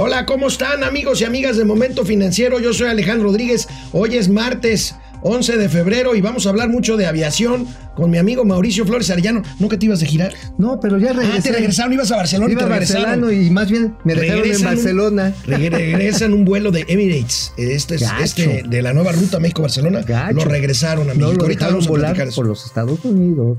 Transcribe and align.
Hola, 0.00 0.26
¿cómo 0.26 0.46
están 0.46 0.84
amigos 0.84 1.20
y 1.20 1.24
amigas 1.24 1.56
de 1.56 1.64
Momento 1.64 2.04
Financiero? 2.04 2.60
Yo 2.60 2.72
soy 2.72 2.86
Alejandro 2.88 3.28
Rodríguez. 3.28 3.66
Hoy 3.92 4.14
es 4.16 4.28
martes 4.28 4.94
11 5.22 5.56
de 5.56 5.68
febrero 5.68 6.14
y 6.14 6.20
vamos 6.20 6.46
a 6.46 6.50
hablar 6.50 6.68
mucho 6.68 6.96
de 6.96 7.06
aviación 7.06 7.66
con 7.96 8.08
mi 8.08 8.16
amigo 8.18 8.44
Mauricio 8.44 8.86
Flores 8.86 9.10
Arellano. 9.10 9.42
¿No 9.58 9.68
que 9.68 9.76
te 9.76 9.86
ibas 9.86 10.00
a 10.00 10.06
girar? 10.06 10.32
No, 10.56 10.78
pero 10.78 10.98
ya 10.98 11.12
regresé. 11.14 11.38
Ah, 11.38 11.42
te 11.42 11.52
regresaron, 11.52 11.92
ibas 11.92 12.12
a 12.12 12.16
Barcelona 12.16 12.52
Iba 12.52 12.60
y 12.60 12.64
te 12.64 12.70
regresaron. 12.70 13.04
Barcelona 13.22 13.32
y 13.42 13.50
más 13.50 13.68
bien 13.72 13.96
me 14.04 14.14
dejaron 14.14 14.36
en 14.36 14.42
Regresan 14.44 14.66
Barcelona. 14.66 15.34
Reg- 15.44 15.70
Regresan 15.72 16.32
un 16.32 16.44
vuelo 16.44 16.70
de 16.70 16.84
Emirates. 16.86 17.52
Este 17.56 17.96
es 17.96 18.02
Gacho. 18.02 18.22
este 18.22 18.62
de 18.68 18.82
la 18.82 18.92
nueva 18.92 19.10
ruta 19.10 19.40
México-Barcelona. 19.40 20.02
Lo 20.32 20.44
regresaron 20.44 21.10
a 21.10 21.14
No 21.14 21.18
México. 21.26 21.32
lo 21.38 21.42
Ahorita 21.42 21.66
vamos 21.66 21.86
a 21.86 21.90
volar 21.90 22.28
por 22.36 22.46
los 22.46 22.64
Estados 22.64 23.04
Unidos. 23.04 23.58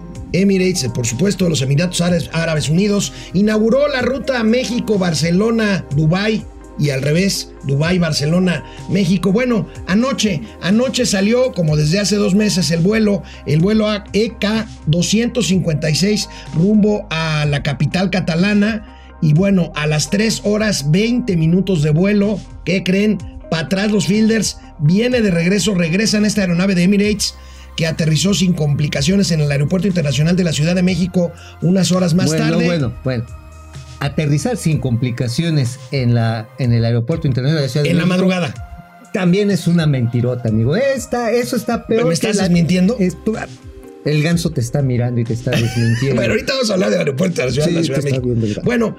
Emirates, 0.33 0.87
por 0.93 1.05
supuesto, 1.05 1.47
los 1.49 1.61
Emiratos 1.61 2.01
Árabes, 2.01 2.69
Unidos, 2.69 3.13
inauguró 3.33 3.87
la 3.87 4.01
ruta 4.01 4.43
México-Barcelona-Dubái 4.43 6.45
y 6.79 6.89
al 6.89 7.01
revés, 7.01 7.51
Dubái-Barcelona-México. 7.63 9.31
Bueno, 9.31 9.67
anoche, 9.87 10.41
anoche 10.61 11.05
salió, 11.05 11.51
como 11.51 11.77
desde 11.77 11.99
hace 11.99 12.15
dos 12.15 12.33
meses, 12.33 12.71
el 12.71 12.79
vuelo, 12.79 13.21
el 13.45 13.59
vuelo 13.59 13.87
EK 14.13 14.65
256 14.87 16.29
rumbo 16.55 17.05
a 17.11 17.45
la 17.45 17.61
capital 17.61 18.09
catalana. 18.09 18.97
Y 19.21 19.33
bueno, 19.33 19.71
a 19.75 19.85
las 19.85 20.09
3 20.09 20.41
horas 20.45 20.89
20 20.89 21.37
minutos 21.37 21.83
de 21.83 21.91
vuelo, 21.91 22.39
¿qué 22.65 22.83
creen? 22.83 23.19
Para 23.51 23.65
atrás 23.65 23.91
los 23.91 24.07
fielders, 24.07 24.57
viene 24.79 25.21
de 25.21 25.29
regreso, 25.29 25.75
regresan 25.75 26.25
esta 26.25 26.41
aeronave 26.41 26.73
de 26.73 26.83
Emirates 26.83 27.35
que 27.75 27.87
aterrizó 27.87 28.33
sin 28.33 28.53
complicaciones 28.53 29.31
en 29.31 29.41
el 29.41 29.51
Aeropuerto 29.51 29.87
Internacional 29.87 30.35
de 30.35 30.43
la 30.43 30.53
Ciudad 30.53 30.75
de 30.75 30.83
México 30.83 31.31
unas 31.61 31.91
horas 31.91 32.13
más 32.13 32.27
bueno, 32.27 32.43
tarde. 32.43 32.65
bueno, 32.65 32.93
bueno. 33.03 33.25
Aterrizar 33.99 34.57
sin 34.57 34.79
complicaciones 34.79 35.79
en, 35.91 36.15
la, 36.15 36.49
en 36.57 36.73
el 36.73 36.83
aeropuerto 36.85 37.27
internacional 37.27 37.61
de 37.61 37.67
la 37.67 37.71
Ciudad 37.71 37.83
de 37.83 37.91
En 37.91 37.97
la 37.97 38.05
México 38.05 38.17
madrugada. 38.17 39.09
También 39.13 39.51
es 39.51 39.67
una 39.67 39.85
mentirota, 39.85 40.49
amigo. 40.49 40.75
Esta, 40.75 41.31
eso 41.31 41.55
está 41.55 41.85
peor. 41.85 42.07
¿Me 42.07 42.13
estás 42.13 42.37
desmintiendo? 42.37 42.97
El 44.03 44.23
ganso 44.23 44.49
te 44.49 44.61
está 44.61 44.81
mirando 44.81 45.21
y 45.21 45.25
te 45.25 45.33
está 45.33 45.51
desmintiendo. 45.51 46.15
Bueno, 46.15 46.33
ahorita 46.33 46.53
vamos 46.53 46.69
a 46.71 46.73
hablar 46.73 46.89
del 46.89 46.99
aeropuerto 46.99 47.41
de 47.41 47.47
la 47.47 47.53
Ciudad, 47.53 47.67
Sí, 47.67 47.73
de, 47.73 47.79
la 47.79 47.85
Ciudad 47.85 48.03
de 48.03 48.35
México. 48.35 48.61
Bueno, 48.63 48.97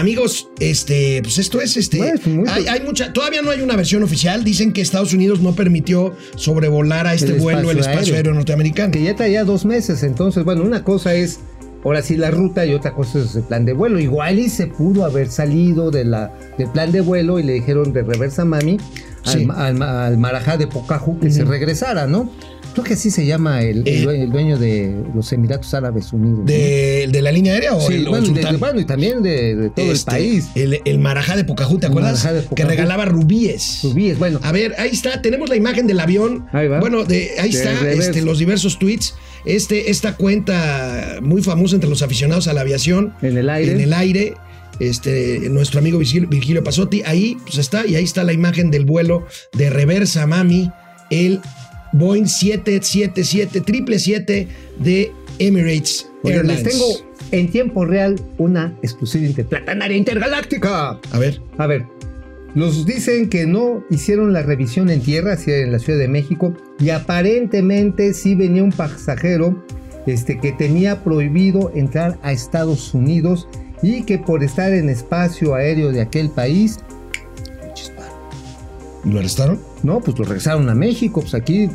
amigos, 0.00 0.48
este, 0.58 1.20
pues 1.22 1.38
esto 1.38 1.60
es 1.60 1.76
este. 1.76 1.98
Bueno, 1.98 2.20
muy- 2.26 2.48
hay, 2.48 2.66
hay 2.66 2.80
mucha, 2.80 3.12
todavía 3.12 3.42
no 3.42 3.50
hay 3.50 3.60
una 3.60 3.76
versión 3.76 4.02
oficial. 4.02 4.42
Dicen 4.44 4.72
que 4.72 4.80
Estados 4.80 5.12
Unidos 5.14 5.40
no 5.40 5.54
permitió 5.54 6.14
sobrevolar 6.36 7.06
a 7.06 7.14
este 7.14 7.32
El 7.34 7.40
vuelo 7.40 7.70
el 7.70 7.78
espacio 7.78 7.98
aéreo, 8.14 8.16
aéreo. 8.16 8.34
norteamericano. 8.34 8.92
que 8.92 9.02
ya 9.02 9.14
traía 9.14 9.44
dos 9.44 9.64
meses. 9.64 10.02
Entonces, 10.02 10.44
bueno, 10.44 10.62
una 10.62 10.82
cosa 10.84 11.14
es 11.14 11.40
ahora 11.84 12.02
sí 12.02 12.16
la 12.16 12.30
ruta 12.30 12.66
y 12.66 12.74
otra 12.74 12.92
cosa 12.94 13.20
es 13.20 13.34
el 13.36 13.42
plan 13.42 13.64
de 13.64 13.72
vuelo. 13.72 13.98
Igual 14.00 14.38
y 14.38 14.48
se 14.48 14.66
pudo 14.66 15.04
haber 15.04 15.30
salido 15.30 15.90
de 15.90 16.04
la, 16.04 16.32
del 16.58 16.68
plan 16.70 16.92
de 16.92 17.00
vuelo 17.00 17.38
y 17.38 17.42
le 17.42 17.52
dijeron 17.54 17.92
de 17.92 18.02
reversa 18.02 18.44
mami 18.44 18.78
al, 19.24 19.32
Sí. 19.40 19.48
al, 19.54 19.82
al 19.82 20.18
Marajá 20.18 20.56
de 20.56 20.66
Pocaju 20.66 21.18
que 21.20 21.30
se 21.30 21.44
regresara, 21.44 22.06
¿no? 22.06 22.30
Creo 22.72 22.84
que 22.84 22.94
así 22.94 23.10
se 23.10 23.26
llama 23.26 23.62
el, 23.62 23.86
el 23.86 24.08
Eh. 24.08 24.22
el 24.22 24.30
dueño 24.30 24.58
de 24.58 24.94
los 25.14 25.32
Emiratos 25.32 25.72
Árabes 25.74 26.12
Unidos. 26.12 26.38
¿no? 26.40 26.44
De, 26.44 27.18
la 27.20 27.32
línea 27.32 27.54
aérea 27.54 27.74
o 27.74 27.80
Sí, 27.80 27.94
el, 27.94 28.00
el 28.02 28.08
bueno, 28.08 28.26
y 28.26 28.32
de- 28.32 28.56
bueno, 28.56 28.80
y 28.80 28.84
también 28.84 29.22
de, 29.22 29.56
de 29.56 29.70
todo 29.70 29.92
Este, 29.92 30.10
el 30.10 30.16
país. 30.16 30.48
El, 30.54 30.80
el 30.84 30.98
Marajá 30.98 31.36
de 31.36 31.44
Pocahú, 31.44 31.78
¿te 31.78 31.86
El 31.86 31.92
acuerdas? 31.92 32.12
Marajá 32.24 32.32
de 32.32 32.42
Que 32.42 32.48
Pocahú. 32.48 32.68
regalaba 32.68 33.04
rubíes. 33.06 33.62
Subíes, 33.62 34.18
bueno. 34.18 34.38
A 34.42 34.52
ver, 34.52 34.74
ahí 34.78 34.90
está, 34.92 35.20
tenemos 35.22 35.48
la 35.48 35.56
imagen 35.56 35.86
del 35.86 36.00
avión. 36.00 36.46
Ahí 36.52 36.68
va. 36.68 36.80
Bueno, 36.80 37.04
de, 37.04 37.30
ahí 37.40 37.50
está 37.50 37.90
este, 37.90 38.22
los 38.22 38.38
diversos 38.38 38.78
tweets. 38.78 39.14
Este, 39.44 39.90
esta 39.90 40.16
cuenta 40.16 41.18
muy 41.22 41.42
famosa 41.42 41.74
entre 41.74 41.88
los 41.90 42.02
aficionados 42.02 42.46
a 42.48 42.52
la 42.52 42.60
aviación. 42.60 43.14
En 43.22 43.36
el 43.36 43.48
aire. 43.50 43.72
En 43.72 43.80
el 43.80 43.92
aire. 43.92 44.34
Este, 44.78 45.40
nuestro 45.50 45.80
amigo 45.80 45.98
Virgilio, 45.98 46.26
Virgilio 46.28 46.64
Pasotti, 46.64 47.02
ahí 47.04 47.36
pues 47.44 47.58
está, 47.58 47.86
y 47.86 47.96
ahí 47.96 48.04
está 48.04 48.24
la 48.24 48.32
imagen 48.32 48.70
del 48.70 48.86
vuelo 48.86 49.26
de 49.52 49.68
reversa 49.68 50.26
Mami, 50.26 50.70
el 51.10 51.40
Boeing 51.92 52.26
777 52.26 53.24
777 53.24 54.48
de 54.78 55.12
Emirates 55.38 56.10
les 56.22 56.62
tengo 56.62 56.86
en 57.30 57.50
tiempo 57.50 57.84
real 57.84 58.20
una 58.38 58.74
exclusiva 58.82 59.26
interplanetaria 59.26 59.96
intergaláctica. 59.96 60.98
A 61.12 61.18
ver, 61.18 61.40
A 61.58 61.66
ver, 61.66 61.86
nos 62.54 62.84
dicen 62.84 63.28
que 63.28 63.46
no 63.46 63.84
hicieron 63.90 64.32
la 64.32 64.42
revisión 64.42 64.90
en 64.90 65.00
tierra, 65.00 65.34
así 65.34 65.52
en 65.52 65.72
la 65.72 65.78
Ciudad 65.78 65.98
de 65.98 66.08
México, 66.08 66.54
y 66.78 66.90
aparentemente 66.90 68.12
sí 68.12 68.34
venía 68.34 68.62
un 68.62 68.72
pasajero 68.72 69.64
este, 70.06 70.38
que 70.38 70.52
tenía 70.52 71.04
prohibido 71.04 71.70
entrar 71.74 72.18
a 72.22 72.32
Estados 72.32 72.94
Unidos 72.94 73.48
y 73.82 74.02
que 74.02 74.18
por 74.18 74.42
estar 74.42 74.72
en 74.72 74.88
espacio 74.88 75.54
aéreo 75.54 75.92
de 75.92 76.00
aquel 76.00 76.30
país, 76.30 76.80
¿lo 79.04 79.18
arrestaron? 79.18 79.69
No, 79.82 80.00
pues 80.00 80.18
lo 80.18 80.24
regresaron 80.24 80.68
a 80.68 80.74
México, 80.74 81.20
pues 81.20 81.34
aquí, 81.34 81.68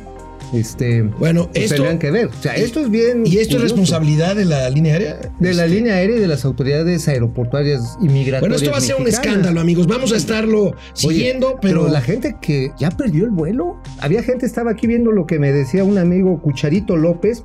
este, 0.54 1.02
Bueno, 1.04 1.50
pues 1.52 1.72
esto. 1.72 2.00
que 2.00 2.12
ver. 2.12 2.28
O 2.28 2.42
sea, 2.42 2.56
esto 2.56 2.82
es 2.82 2.90
bien. 2.90 3.24
¿Y 3.26 3.38
esto 3.38 3.58
es 3.58 3.64
responsabilidad 3.64 4.36
de 4.36 4.46
la 4.46 4.70
línea 4.70 4.94
aérea? 4.94 5.20
De 5.40 5.54
la 5.54 5.66
Este, 5.66 5.76
línea 5.76 5.96
aérea 5.96 6.18
y 6.18 6.20
de 6.20 6.28
las 6.28 6.46
autoridades 6.46 7.08
aeroportuarias 7.08 7.98
y 8.02 8.10
migratorias. 8.10 8.42
Bueno, 8.42 8.56
esto 8.56 8.72
va 8.72 8.78
a 8.78 8.82
ser 8.82 8.96
un 8.96 9.08
escándalo, 9.08 9.60
amigos. 9.60 9.88
Vamos 9.88 10.12
a 10.12 10.18
estarlo 10.18 10.66
Oye, 10.66 10.76
siguiendo, 10.94 11.58
pero, 11.62 11.88
la 11.88 12.02
gente 12.02 12.38
que 12.42 12.72
ya 12.80 12.92
perdió 12.92 13.26
el 13.26 13.32
vuelo. 13.32 13.78
Había 14.00 14.24
gente, 14.24 14.46
estaba 14.46 14.72
aquí 14.72 14.88
viendo 14.88 15.12
lo 15.12 15.26
que 15.26 15.40
me 15.40 15.52
decía 15.52 15.84
un 15.84 15.98
amigo 15.98 16.42
Cucharito 16.42 16.96
López, 16.96 17.44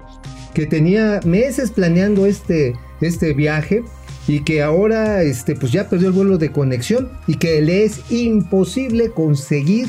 que 0.54 0.66
tenía 0.66 1.20
meses 1.25 1.70
planeando 1.70 2.26
este, 2.26 2.75
este 3.00 3.32
viaje 3.32 3.82
y 4.28 4.41
que 4.41 4.62
ahora 4.62 5.22
este, 5.22 5.54
pues 5.56 5.72
ya 5.72 5.88
perdió 5.88 6.09
el 6.09 6.12
vuelo 6.12 6.38
de 6.38 6.53
conexión 6.53 7.10
y 7.26 7.37
que 7.37 7.60
le 7.62 7.84
es 7.84 8.00
imposible 8.10 9.10
conseguir 9.10 9.88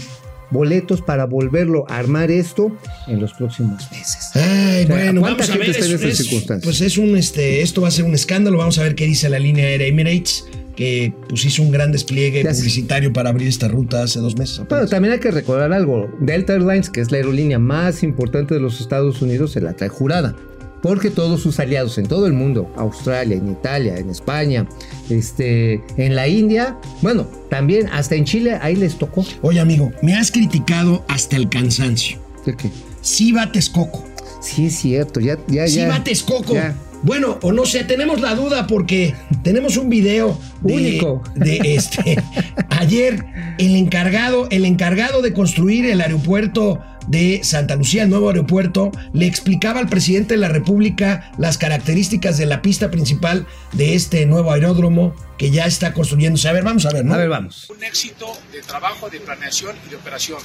boletos 0.52 1.02
para 1.02 1.26
volverlo 1.26 1.86
a 1.90 1.98
armar 1.98 2.30
esto 2.32 2.72
en 3.08 3.20
los 3.20 3.34
próximos 3.34 3.90
meses. 3.92 4.30
Ay, 4.36 4.84
O 4.84 4.88
sea, 4.88 4.96
bueno, 4.96 5.22
¿cuánta 5.22 5.44
vamos 5.46 5.50
a 5.50 5.58
ver. 5.58 5.70
está 5.72 5.86
en 5.86 5.92
es- 5.96 6.04
es- 6.04 6.18
circunstancias? 6.18 6.64
pues 6.64 6.82
es 6.82 6.98
un, 6.98 7.16
este, 7.18 7.62
esto 7.62 7.82
va 7.82 7.88
a 7.88 7.92
ser 7.92 8.06
un 8.06 8.14
escándalo. 8.14 8.58
Vamos 8.58 8.78
a 8.78 8.84
ver 8.84 8.96
qué 8.96 9.06
dice 9.06 9.30
la 9.30 9.40
línea 9.40 9.66
aérea 9.66 9.88
Emirates, 9.88 10.46
que 10.76 11.14
pues 11.30 11.44
hizo 11.46 11.62
un 11.64 11.72
gran 11.72 11.92
despliegue 11.92 12.44
Ya 12.44 12.52
publicitario 12.52 13.12
para 13.14 13.30
abrir 13.30 13.48
esta 13.48 13.68
ruta 13.68 14.04
hace 14.04 14.20
dos 14.20 14.38
meses. 14.38 14.60
Apenas. 14.60 14.90
también 14.90 15.14
hay 15.14 15.20
que 15.20 15.32
recordar 15.32 15.72
algo. 15.74 16.10
Delta 16.20 16.54
Airlines, 16.54 16.90
que 16.90 17.02
es 17.02 17.12
la 17.12 17.18
aerolínea 17.18 17.60
más 17.60 18.04
importante 18.04 18.54
de 18.54 18.60
los 18.62 18.80
Estados 18.82 19.22
Unidos, 19.22 19.52
se 19.52 19.62
la 19.62 19.74
trae 19.74 19.90
jurada. 19.90 20.36
Porque 20.82 21.12
todos 21.12 21.42
sus 21.42 21.60
aliados 21.60 21.98
en 21.98 22.08
todo 22.08 22.26
el 22.26 22.34
mundo, 22.34 22.72
Australia, 22.76 23.36
en 23.38 23.52
Italia, 23.52 23.98
en 23.98 24.10
España, 24.10 24.68
este, 25.10 25.84
en 25.98 26.16
la 26.16 26.28
India, 26.28 26.78
bueno, 27.02 27.28
también 27.50 27.88
hasta 27.92 28.16
en 28.16 28.26
Chile, 28.26 28.58
ahí 28.62 28.76
les 28.76 28.98
tocó. 28.98 29.24
Oye, 29.42 29.60
amigo, 29.60 29.92
me 30.02 30.16
has 30.16 30.32
criticado 30.32 31.04
hasta 31.08 31.36
el 31.36 31.50
cansancio. 31.50 32.20
¿De 32.46 32.56
qué? 32.56 32.72
Sí 33.02 33.32
va 33.32 33.52
Texcoco. 33.52 34.04
Sí, 34.42 34.66
es 34.68 34.76
cierto, 34.80 35.20
ya, 35.20 35.38
ya, 35.48 35.68
Sí 35.68 35.78
ya. 35.78 35.88
va 35.88 36.04
Texcoco. 36.04 36.54
Ya. 36.56 36.76
Bueno, 37.04 37.40
o 37.42 37.52
no 37.52 37.66
sé, 37.66 37.84
tenemos 37.84 38.22
la 38.22 38.36
duda 38.36 38.68
porque 38.68 39.16
tenemos 39.44 39.78
un 39.78 39.90
video 39.90 40.38
de, 40.62 40.74
Único. 40.74 41.24
de 41.36 41.76
este. 41.76 42.22
ayer, 42.70 43.26
el 43.58 43.76
encargado, 43.76 44.48
el 44.52 44.66
encargado 44.66 45.22
de 45.22 45.34
construir 45.34 45.86
el 45.86 46.02
aeropuerto 46.02 46.80
de 47.12 47.42
Santa 47.44 47.76
Lucía, 47.76 48.04
el 48.04 48.10
nuevo 48.10 48.30
aeropuerto, 48.30 48.90
le 49.12 49.28
explicaba 49.28 49.82
al 49.82 49.90
presidente 49.90 50.36
de 50.36 50.40
la 50.40 50.48
República 50.48 51.34
las 51.38 51.58
características 51.58 52.38
de 52.38 52.46
la 52.46 52.62
pista 52.62 52.90
principal 52.90 53.46
de 53.74 53.96
este 53.96 54.26
nuevo 54.26 54.54
aeródromo 54.54 55.14
que 55.38 55.52
ya 55.52 55.66
está 55.66 55.94
construyéndose. 55.94 56.48
A 56.48 56.54
ver, 56.54 56.64
vamos 56.64 56.86
a 56.86 56.94
ver, 56.94 57.04
¿no? 57.04 57.14
A 57.14 57.18
ver, 57.18 57.28
vamos. 57.28 57.70
un 57.70 57.84
éxito 57.84 58.32
de 58.54 58.62
trabajo, 58.62 59.10
de 59.10 59.20
planeación 59.20 59.76
y 59.86 59.90
de 59.90 59.98
operación, 59.98 60.40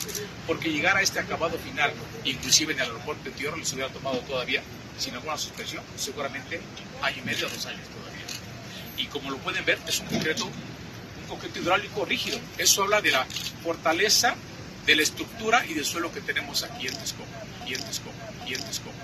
porque 0.49 0.73
llegar 0.73 0.97
a 0.97 1.03
este 1.03 1.21
acabado 1.21 1.57
final, 1.57 1.93
inclusive 2.25 2.73
en 2.73 2.81
el 2.81 2.87
aeropuerto 2.87 3.23
de 3.25 3.31
tierra, 3.31 3.57
les 3.57 3.73
hubiera 3.73 3.89
tomado 3.91 4.19
todavía, 4.21 4.61
sin 4.99 5.15
alguna 5.15 5.39
suspensión, 5.39 5.85
seguramente 5.97 6.61
año 7.01 7.17
y 7.23 7.27
medio 7.27 7.47
o 7.47 7.51
dos 7.51 7.65
años 7.67 7.83
todavía. 7.97 8.27
Y 8.99 9.07
como 9.07 9.31
lo 9.31 9.37
pueden 9.39 9.65
ver, 9.65 9.79
es 9.87 10.01
un 10.01 10.07
concreto, 10.07 10.47
un 10.47 11.29
concreto 11.29 11.61
hidráulico 11.61 12.05
rígido. 12.05 12.41
Eso 12.59 12.83
habla 12.83 13.01
de 13.01 13.13
la 13.13 13.25
fortaleza 13.63 14.35
de 14.87 14.97
la 14.97 15.03
estructura 15.03 15.65
y 15.67 15.75
del 15.75 15.85
suelo 15.85 16.13
que 16.13 16.21
tenemos 16.21 16.63
aquí 16.63 16.87
en 16.87 16.95
Texcoco, 16.95 17.29
y 17.67 17.75
en 17.75 17.81
Texcoco, 17.83 18.15
y 18.47 18.55
en 18.55 18.61
Texcoco. 18.63 18.95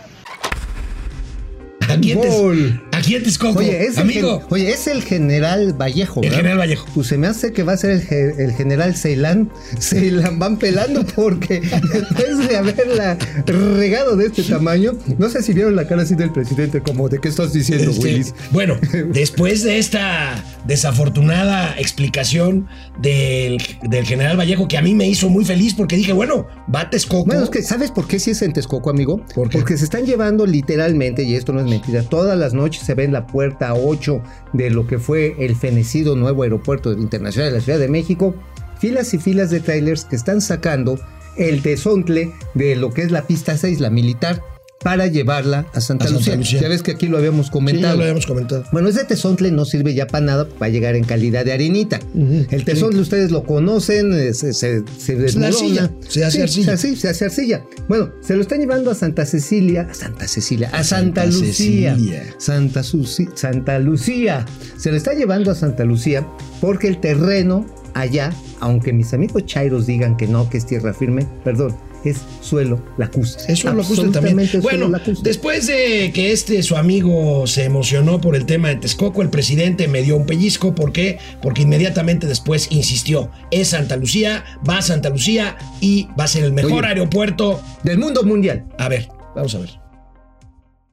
Aquí 1.89 2.13
en, 2.13 2.21
Tex- 2.21 2.37
Gol. 2.41 2.83
Aquí 3.03 3.15
en 3.17 3.23
Texcoco. 3.23 3.59
Oye, 3.59 3.85
es 3.87 3.99
amigo. 3.99 4.43
oye, 4.51 4.71
es 4.71 4.87
el 4.87 5.03
general 5.03 5.75
Vallejo. 5.81 6.23
El 6.23 6.31
general 6.33 6.59
Vallejo. 6.59 6.87
Pues 6.95 7.07
se 7.09 7.19
me 7.19 7.27
hace 7.27 7.53
que 7.53 7.63
va 7.63 7.73
a 7.73 7.77
ser 7.77 7.91
el, 7.91 8.03
ge- 8.03 8.35
el 8.39 8.53
general 8.53 8.95
Ceilán. 8.97 9.51
Ceilán 9.79 10.39
van 10.39 10.59
pelando 10.59 11.05
porque 11.15 11.61
después 11.93 12.49
de 12.49 12.57
haberla 12.57 13.17
regado 13.47 14.17
de 14.17 14.27
este 14.27 14.43
tamaño, 14.43 14.93
no 15.19 15.29
sé 15.29 15.43
si 15.43 15.53
vieron 15.53 15.77
la 15.77 15.87
cara 15.87 16.03
así 16.03 16.15
del 16.15 16.33
presidente, 16.33 16.81
como 16.81 17.09
de 17.09 17.19
qué 17.21 17.29
estás 17.29 17.53
diciendo, 17.53 17.91
Este, 17.91 18.05
Willis. 18.05 18.35
bueno, 18.51 18.77
después 19.13 19.63
de 19.63 19.79
esta 19.79 20.43
desafortunada 20.67 21.75
explicación 21.79 22.69
del, 23.01 23.59
del 23.83 24.05
general 24.07 24.39
Vallejo, 24.39 24.69
que 24.69 24.77
a 24.79 24.83
mí 24.83 24.95
me 24.95 25.09
hizo 25.09 25.29
muy 25.29 25.45
feliz 25.45 25.75
porque 25.75 25.97
dije, 25.97 26.13
bueno, 26.13 26.47
va 26.75 26.83
a 26.83 26.91
Texcoco. 26.91 27.25
Bueno, 27.25 27.45
es 27.45 27.51
que 27.51 27.63
¿sabes 27.63 27.91
por 27.91 28.07
qué 28.07 28.19
sí 28.19 28.31
es 28.33 28.43
en 28.43 28.53
Texcoco, 28.53 28.91
amigo? 28.91 29.25
¿Por? 29.35 29.51
Porque 29.51 29.77
se 29.77 29.85
están 29.85 30.05
llevando 30.07 30.47
literalmente, 30.47 31.23
y 31.23 31.35
esto 31.35 31.53
no 31.53 31.61
es 31.61 31.67
mentira, 31.67 32.03
todas 32.03 32.37
las 32.39 32.53
noches 32.53 32.89
se 32.93 32.97
ve 32.97 33.05
en 33.05 33.13
la 33.13 33.27
puerta 33.27 33.73
8 33.73 34.23
de 34.53 34.69
lo 34.69 34.87
que 34.87 34.99
fue 34.99 35.35
el 35.39 35.57
fenecido 35.57 36.15
nuevo 36.15 36.43
aeropuerto 36.43 36.93
internacional 36.93 37.51
de 37.51 37.59
la 37.59 37.65
Ciudad 37.65 37.79
de 37.79 37.89
México, 37.89 38.35
filas 38.79 39.15
y 39.15 39.19
filas 39.19 39.49
de 39.49 39.61
trailers 39.61 40.05
que 40.05 40.15
están 40.15 40.43
sacando 40.43 41.01
el 41.39 41.63
desontle 41.63 42.33
de 42.53 42.77
lo 42.77 42.91
que 42.91 43.01
es 43.01 43.11
la 43.11 43.23
pista 43.23 43.57
6, 43.57 43.81
la 43.81 43.89
militar, 43.89 44.43
para 44.83 45.07
llevarla 45.07 45.67
a 45.75 45.81
Santa, 45.81 46.05
A 46.05 46.09
Santa 46.09 46.11
Lucía. 46.19 46.37
Lucía. 46.37 46.61
Ya 46.61 46.69
ves 46.69 46.83
que 46.83 46.93
aquí 46.93 47.07
lo 47.09 47.19
habíamos 47.19 47.47
Sí, 47.47 47.51
ya 47.51 47.53
comentado. 47.53 47.97
lo 47.97 48.03
habíamos 48.03 48.27
comentado. 48.27 48.65
Bueno, 48.73 48.89
ese 48.89 49.05
tesontle 49.05 49.51
no 49.51 49.65
sirve 49.65 49.95
ya 49.95 50.07
para 50.07 50.25
nada, 50.25 50.49
va 50.61 50.67
a 50.67 50.69
llegar 50.69 50.95
en 50.97 51.05
calidad 51.05 51.45
de 51.45 51.53
harinita. 51.53 52.01
El 52.15 52.65
tesontle 52.65 53.01
ustedes 53.01 53.31
lo 53.31 53.45
conocen, 53.45 54.13
eh, 54.13 54.35
se, 54.35 54.53
se, 54.53 54.83
se 54.99 55.17
desmorona. 55.17 55.91
se 56.09 56.25
hace 56.25 56.37
Sí, 56.39 56.43
arcilla. 56.43 56.65
Se, 56.67 56.73
hace- 56.89 56.97
se 56.97 57.09
hace 57.09 57.25
arcilla. 57.27 57.65
Bueno, 57.89 58.11
se 58.23 58.35
lo 58.35 58.43
están 58.43 58.61
llevando 58.61 58.91
a 58.91 58.95
Santa 58.95 59.25
Cecilia, 59.27 59.89
a 59.91 59.95
Santa 59.95 60.27
Cecilia, 60.29 60.69
a 60.73 60.83
Santa, 60.85 61.23
Santa 61.23 61.27
Lucía. 61.27 61.95
Cecilia. 61.95 62.23
Santa, 62.39 62.81
Suci- 62.83 63.31
Santa 63.35 63.79
Lucía. 63.79 64.45
Se 64.77 64.91
lo 64.91 64.97
está 64.97 65.13
llevando 65.15 65.51
a 65.51 65.55
Santa 65.55 65.85
Lucía 65.85 66.27
porque 66.61 66.89
el 66.89 67.01
terreno 67.01 67.67
allá, 67.95 68.33
aunque 68.61 68.93
mis 68.93 69.13
amigos 69.15 69.45
chairos 69.47 69.87
digan 69.87 70.17
que 70.17 70.27
no, 70.27 70.49
que 70.49 70.59
es 70.59 70.67
tierra 70.67 70.95
firme, 70.95 71.27
perdón, 71.45 71.77
es 72.05 72.19
suelo 72.41 72.83
lacustre. 72.99 73.53
Eso 73.53 73.73
lo 73.73 73.83
ajuste 73.83 74.09
también. 74.09 74.39
Absolutamente 74.39 74.61
suelo 74.61 74.63
Bueno, 74.63 74.89
lacustre. 74.89 75.23
después 75.23 75.67
de 75.67 76.11
que 76.15 76.33
este 76.33 76.63
su 76.63 76.77
amigo 76.77 77.47
se 77.47 77.65
emocionó 77.65 78.21
por 78.21 78.37
el 78.37 78.47
tema 78.47 78.69
de 78.69 78.77
Texcoco, 78.77 79.23
el 79.23 79.31
presidente 79.31 79.89
me 79.89 80.03
dio 80.03 80.17
un 80.17 80.27
pellizco. 80.27 80.75
¿Por 80.75 80.93
qué? 80.93 81.19
Porque 81.41 81.63
inmediatamente 81.63 82.27
después 82.27 82.69
insistió. 82.71 83.31
Es 83.51 83.69
Santa 83.69 83.97
Lucía, 83.97 84.45
va 84.69 84.79
a 84.79 84.83
Santa 84.83 85.09
Lucía 85.11 85.57
y 85.81 86.09
va 86.19 86.25
a 86.25 86.29
ser 86.29 86.45
el 86.45 86.53
mejor 86.53 86.85
Oye. 86.85 86.89
aeropuerto. 86.89 87.63
Del 87.83 87.99
mundo 87.99 88.23
mundial. 88.23 88.65
A 88.79 88.89
ver, 88.89 89.09
vamos 89.35 89.55
a 89.55 89.59
ver. 89.59 89.71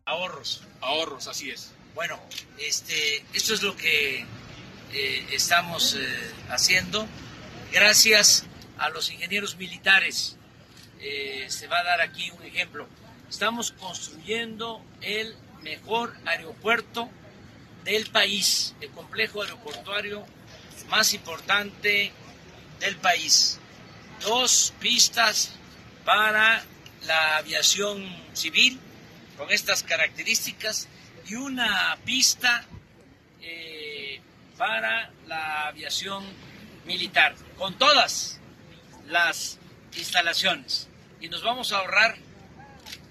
Ahorros, 0.06 0.64
ahorros, 0.82 1.28
así 1.28 1.50
es. 1.52 1.72
Bueno, 1.94 2.18
este, 2.58 2.94
esto 3.34 3.54
es 3.54 3.62
lo 3.62 3.76
que 3.76 4.22
eh, 4.22 5.26
estamos 5.32 5.96
eh, 5.96 6.00
haciendo. 6.50 7.06
Gracias 7.72 8.46
a 8.78 8.90
los 8.90 9.12
ingenieros 9.12 9.58
militares. 9.58 10.38
Eh, 11.02 11.46
se 11.48 11.68
va 11.68 11.80
a 11.80 11.84
dar 11.84 12.02
aquí 12.02 12.30
un 12.32 12.44
ejemplo. 12.44 12.88
Estamos 13.30 13.72
construyendo 13.72 14.84
el 15.02 15.36
mejor 15.62 16.16
aeropuerto 16.26 17.10
del 17.84 18.10
país, 18.10 18.76
el 18.82 18.90
complejo 18.92 19.42
aeroportuario 19.42 20.26
más 20.90 21.14
importante 21.14 22.12
del 22.80 22.96
país. 22.98 23.60
Dos 24.22 24.74
pistas 24.80 25.52
para 26.04 26.64
la 27.06 27.38
aviación 27.38 28.04
civil 28.34 28.80
con 29.38 29.50
estas 29.52 29.84
características 29.84 30.90
y 31.28 31.36
una 31.36 31.98
pista 32.04 32.66
eh, 33.42 34.20
para 34.58 35.12
la 35.28 35.68
aviación 35.68 36.26
militar, 36.86 37.36
con 37.58 37.78
todas 37.78 38.40
las 39.08 39.58
instalaciones. 39.96 40.89
Y 41.22 41.28
nos 41.28 41.44
vamos 41.44 41.74
a 41.74 41.80
ahorrar 41.80 42.18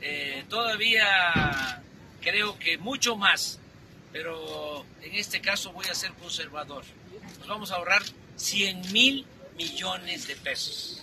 eh, 0.01 0.45
todavía, 0.49 1.83
creo 2.21 2.59
que 2.59 2.79
mucho 2.79 3.17
más, 3.17 3.59
pero 4.13 4.87
en 5.03 5.15
este 5.15 5.41
caso 5.41 5.73
voy 5.73 5.87
a 5.87 5.95
ser 5.95 6.13
conservador. 6.15 6.85
Nos 7.41 7.49
vamos 7.49 7.71
a 7.71 7.77
ahorrar 7.77 8.03
100 8.37 8.93
mil 8.93 9.27
millones 9.57 10.27
de 10.27 10.37
pesos. 10.37 11.03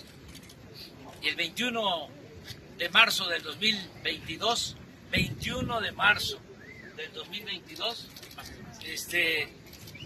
Y 1.21 1.27
el 1.27 1.35
21 1.35 2.09
de 2.77 2.89
marzo 2.89 3.27
del 3.27 3.43
2022, 3.43 4.75
21 5.11 5.81
de 5.81 5.91
marzo 5.91 6.39
del 6.95 7.13
2022, 7.13 8.07
este, 8.83 9.49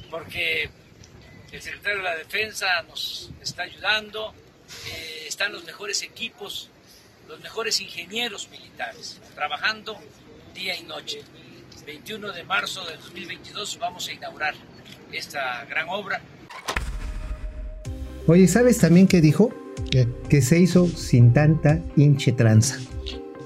porque 0.09 0.69
el 1.51 1.61
secretario 1.61 1.99
de 1.99 2.03
la 2.03 2.15
Defensa 2.15 2.81
nos 2.83 3.31
está 3.41 3.63
ayudando, 3.63 4.33
eh, 4.87 5.25
están 5.27 5.53
los 5.53 5.63
mejores 5.63 6.01
equipos, 6.03 6.69
los 7.29 7.39
mejores 7.39 7.79
ingenieros 7.79 8.49
militares, 8.51 9.21
trabajando 9.35 9.97
día 10.53 10.75
y 10.77 10.83
noche. 10.83 11.21
21 11.85 12.33
de 12.33 12.43
marzo 12.43 12.83
del 12.85 12.99
2022 12.99 13.79
vamos 13.79 14.07
a 14.09 14.11
inaugurar 14.13 14.53
esta 15.11 15.65
gran 15.65 15.87
obra 15.89 16.21
Oye, 18.27 18.47
¿sabes 18.47 18.77
también 18.77 19.07
qué 19.07 19.21
dijo? 19.21 19.49
¿Qué? 19.89 20.07
Que 20.29 20.41
se 20.43 20.59
hizo 20.59 20.87
sin 20.87 21.33
tanta 21.33 21.79
hinche 21.95 22.31
tranza. 22.31 22.77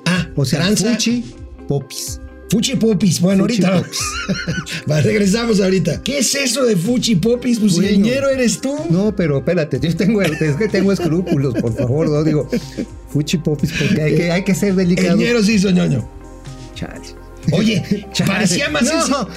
Ah, 0.07 0.27
O 0.35 0.43
sea, 0.43 0.59
tranza. 0.59 0.91
fuchi 0.91 1.23
popis. 1.69 2.19
Fuchi 2.53 2.75
Popis. 2.75 3.19
Bueno, 3.19 3.43
Fuchi 3.43 3.63
ahorita. 3.63 3.83
Popis. 3.83 3.99
Va, 4.89 5.01
regresamos 5.01 5.59
ahorita. 5.59 6.01
¿Qué 6.03 6.19
es 6.19 6.35
eso 6.35 6.63
de 6.65 6.75
Fuchi 6.75 7.15
Popis? 7.15 7.59
Pues 7.59 7.73
Bueno. 7.75 8.07
eres 8.07 8.61
tú. 8.61 8.75
No, 8.89 9.15
pero 9.15 9.39
espérate, 9.39 9.79
yo 9.79 9.95
tengo, 9.95 10.21
es 10.21 10.55
que 10.55 10.67
tengo 10.67 10.91
escrúpulos, 10.91 11.55
por 11.55 11.75
favor, 11.75 12.09
no 12.09 12.23
digo 12.23 12.47
fuchi 13.09 13.37
popis 13.37 13.71
porque 13.71 14.01
hay 14.01 14.15
que, 14.15 14.31
hay 14.31 14.43
que 14.43 14.55
ser 14.55 14.75
delicado. 14.75 15.09
Ingeniero 15.09 15.43
sí, 15.43 15.59
soñoño. 15.59 16.07
Chale. 16.75 17.22
Oye, 17.51 18.05
parecía 18.25 18.69
más, 18.69 18.83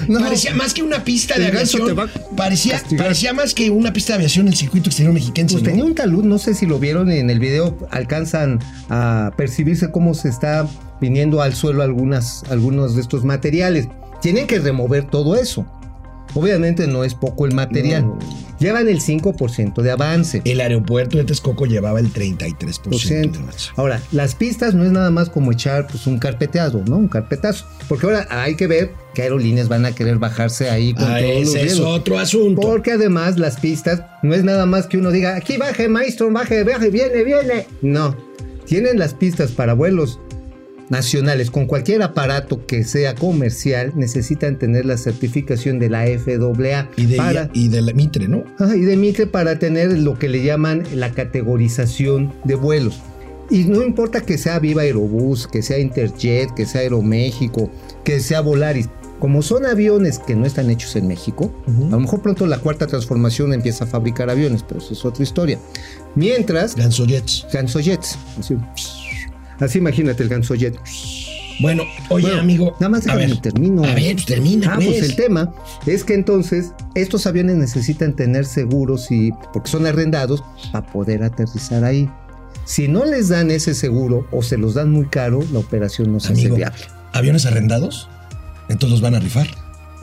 No, 0.08 0.20
parecía 0.20 0.54
más 0.54 0.74
que 0.74 0.82
una 0.82 1.04
pista 1.04 1.38
de 1.38 1.46
aviación. 1.46 1.96
Parecía, 2.36 2.82
parecía 2.96 3.32
más 3.32 3.54
que 3.54 3.70
una 3.70 3.92
pista 3.92 4.12
de 4.12 4.18
aviación 4.18 4.46
en 4.46 4.52
el 4.52 4.58
circuito 4.58 4.88
exterior 4.88 5.12
mexiquense. 5.12 5.54
Pues 5.54 5.64
¿no? 5.64 5.70
tenía 5.70 5.84
un 5.84 5.94
talud, 5.94 6.24
no 6.24 6.38
sé 6.38 6.54
si 6.54 6.66
lo 6.66 6.78
vieron 6.78 7.10
en 7.10 7.30
el 7.30 7.38
video, 7.38 7.76
alcanzan 7.90 8.60
a 8.88 9.32
percibirse 9.36 9.90
cómo 9.90 10.14
se 10.14 10.28
está 10.28 10.68
viniendo 11.00 11.42
al 11.42 11.54
suelo 11.54 11.82
algunas, 11.82 12.44
algunos 12.50 12.94
de 12.94 13.00
estos 13.00 13.24
materiales. 13.24 13.88
Tienen 14.22 14.46
que 14.46 14.58
remover 14.58 15.04
todo 15.04 15.36
eso. 15.36 15.66
Obviamente 16.34 16.86
no 16.86 17.04
es 17.04 17.14
poco 17.14 17.46
el 17.46 17.54
material. 17.54 18.04
Llevan 18.58 18.88
el 18.88 19.00
5% 19.00 19.82
de 19.82 19.90
avance. 19.90 20.40
El 20.44 20.60
aeropuerto 20.60 21.18
de 21.18 21.24
Texcoco 21.24 21.66
llevaba 21.66 22.00
el 22.00 22.12
33% 22.12 22.80
por 22.82 22.94
ciento. 22.96 23.38
de 23.38 23.44
avance. 23.44 23.70
Ahora, 23.76 24.00
las 24.12 24.34
pistas 24.34 24.74
no 24.74 24.84
es 24.84 24.90
nada 24.92 25.10
más 25.10 25.28
como 25.28 25.52
echar 25.52 25.86
pues, 25.86 26.06
un 26.06 26.18
carpeteado, 26.18 26.82
¿no? 26.86 26.96
Un 26.96 27.08
carpetazo. 27.08 27.66
Porque 27.88 28.06
ahora 28.06 28.26
hay 28.30 28.56
que 28.56 28.66
ver 28.66 28.92
qué 29.14 29.22
aerolíneas 29.22 29.68
van 29.68 29.84
a 29.84 29.92
querer 29.92 30.16
bajarse 30.18 30.70
ahí 30.70 30.94
con 30.94 31.04
Ah, 31.04 31.18
todos 31.20 31.40
los 31.46 31.54
ese 31.54 31.62
es 31.66 31.80
otro 31.80 32.18
asunto. 32.18 32.60
Porque 32.62 32.92
además 32.92 33.38
las 33.38 33.60
pistas 33.60 34.02
no 34.22 34.34
es 34.34 34.42
nada 34.44 34.66
más 34.66 34.86
que 34.86 34.98
uno 34.98 35.10
diga, 35.10 35.36
aquí 35.36 35.56
baje, 35.56 35.88
maestro, 35.88 36.30
baje, 36.32 36.64
baje, 36.64 36.90
viene, 36.90 37.25
viene. 37.25 37.66
No. 37.82 38.16
Tienen 38.66 38.98
las 38.98 39.14
pistas 39.14 39.52
para 39.52 39.75
vuelos 39.75 40.18
nacionales 40.88 41.50
con 41.50 41.66
cualquier 41.66 42.02
aparato 42.02 42.66
que 42.66 42.85
sea 42.85 43.14
comercial, 43.14 43.93
necesitan 43.97 44.59
tener 44.59 44.87
la 44.87 44.97
certificación 44.97 45.78
de 45.78 45.90
la 45.90 46.05
FAA 46.05 46.88
Y 46.97 47.07
de, 47.07 47.16
para 47.16 47.50
y 47.52 47.69
de 47.69 47.83
la 47.83 47.93
Mitre, 47.93 48.28
¿no? 48.28 48.45
Ajá, 48.59 48.76
y 48.76 48.83
de 48.83 48.97
Mitre 48.97 49.26
para 49.26 49.59
tener 49.59 49.99
lo 49.99 50.19
que 50.19 50.28
le 50.28 50.43
llaman 50.43 50.85
la 50.95 51.12
categorización 51.12 52.33
de 52.45 52.55
vuelos. 52.55 53.00
Y 53.49 53.64
no 53.64 53.83
importa 53.83 54.23
que 54.23 54.38
sea 54.38 54.59
Viva 54.59 54.83
Aerobús, 54.83 55.47
que 55.47 55.62
sea 55.62 55.78
Interjet, 55.78 56.52
que 56.55 56.66
sea 56.66 56.81
Aeroméxico, 56.81 57.71
que 58.02 58.21
sea 58.21 58.40
Volaris. 58.40 58.88
Como 59.21 59.40
son 59.40 59.64
aviones 59.64 60.19
que 60.19 60.35
no 60.35 60.45
están 60.45 60.69
hechos 60.69 60.95
en 60.95 61.09
México, 61.09 61.50
a 61.66 61.90
lo 61.90 62.00
mejor 62.00 62.21
pronto 62.21 62.45
la 62.47 62.59
cuarta 62.59 62.87
transformación 62.87 63.55
empieza 63.55 63.85
a 63.85 63.87
fabricar 63.87 64.28
aviones, 64.28 64.62
pero 64.62 64.78
eso 64.78 64.93
es 64.93 65.05
otra 65.07 65.23
historia. 65.23 65.59
Mientras, 66.14 66.76
Gansoyets. 66.76 67.47
Gansoyets. 67.50 68.19
Así, 68.38 68.57
así 69.60 69.78
imagínate 69.78 70.22
el 70.22 70.28
Gansojet. 70.28 70.78
Bueno, 71.58 71.84
oye, 72.10 72.26
Bueno, 72.26 72.40
amigo. 72.42 72.76
Nada 72.80 72.90
más 72.90 73.04
déjame 73.04 73.28
ver, 73.28 73.38
termino. 73.38 73.82
A 73.82 73.94
ver, 73.94 74.12
pues 74.14 74.26
termina, 74.26 74.72
Ah, 74.72 74.76
pues. 74.76 74.88
pues 74.88 75.02
el 75.02 75.16
tema 75.16 75.54
es 75.86 76.04
que 76.04 76.12
entonces 76.14 76.72
estos 76.94 77.26
aviones 77.26 77.56
necesitan 77.56 78.14
tener 78.14 78.44
seguros 78.44 79.10
y 79.10 79.30
porque 79.54 79.70
son 79.70 79.86
arrendados 79.86 80.44
para 80.70 80.86
poder 80.86 81.22
aterrizar 81.22 81.82
ahí. 81.84 82.10
Si 82.66 82.88
no 82.88 83.04
les 83.06 83.28
dan 83.28 83.50
ese 83.50 83.75
seguro 83.75 84.26
o 84.32 84.42
se 84.42 84.58
los 84.58 84.75
dan 84.75 84.90
muy 84.90 85.06
caro, 85.06 85.42
la 85.52 85.60
operación 85.60 86.12
no 86.12 86.20
se 86.20 86.32
hace 86.34 86.50
viable. 86.50 86.78
¿aviones 87.12 87.46
arrendados? 87.46 88.08
Entonces 88.68 88.90
los 88.90 89.00
van 89.00 89.14
a 89.14 89.20
rifar. 89.20 89.46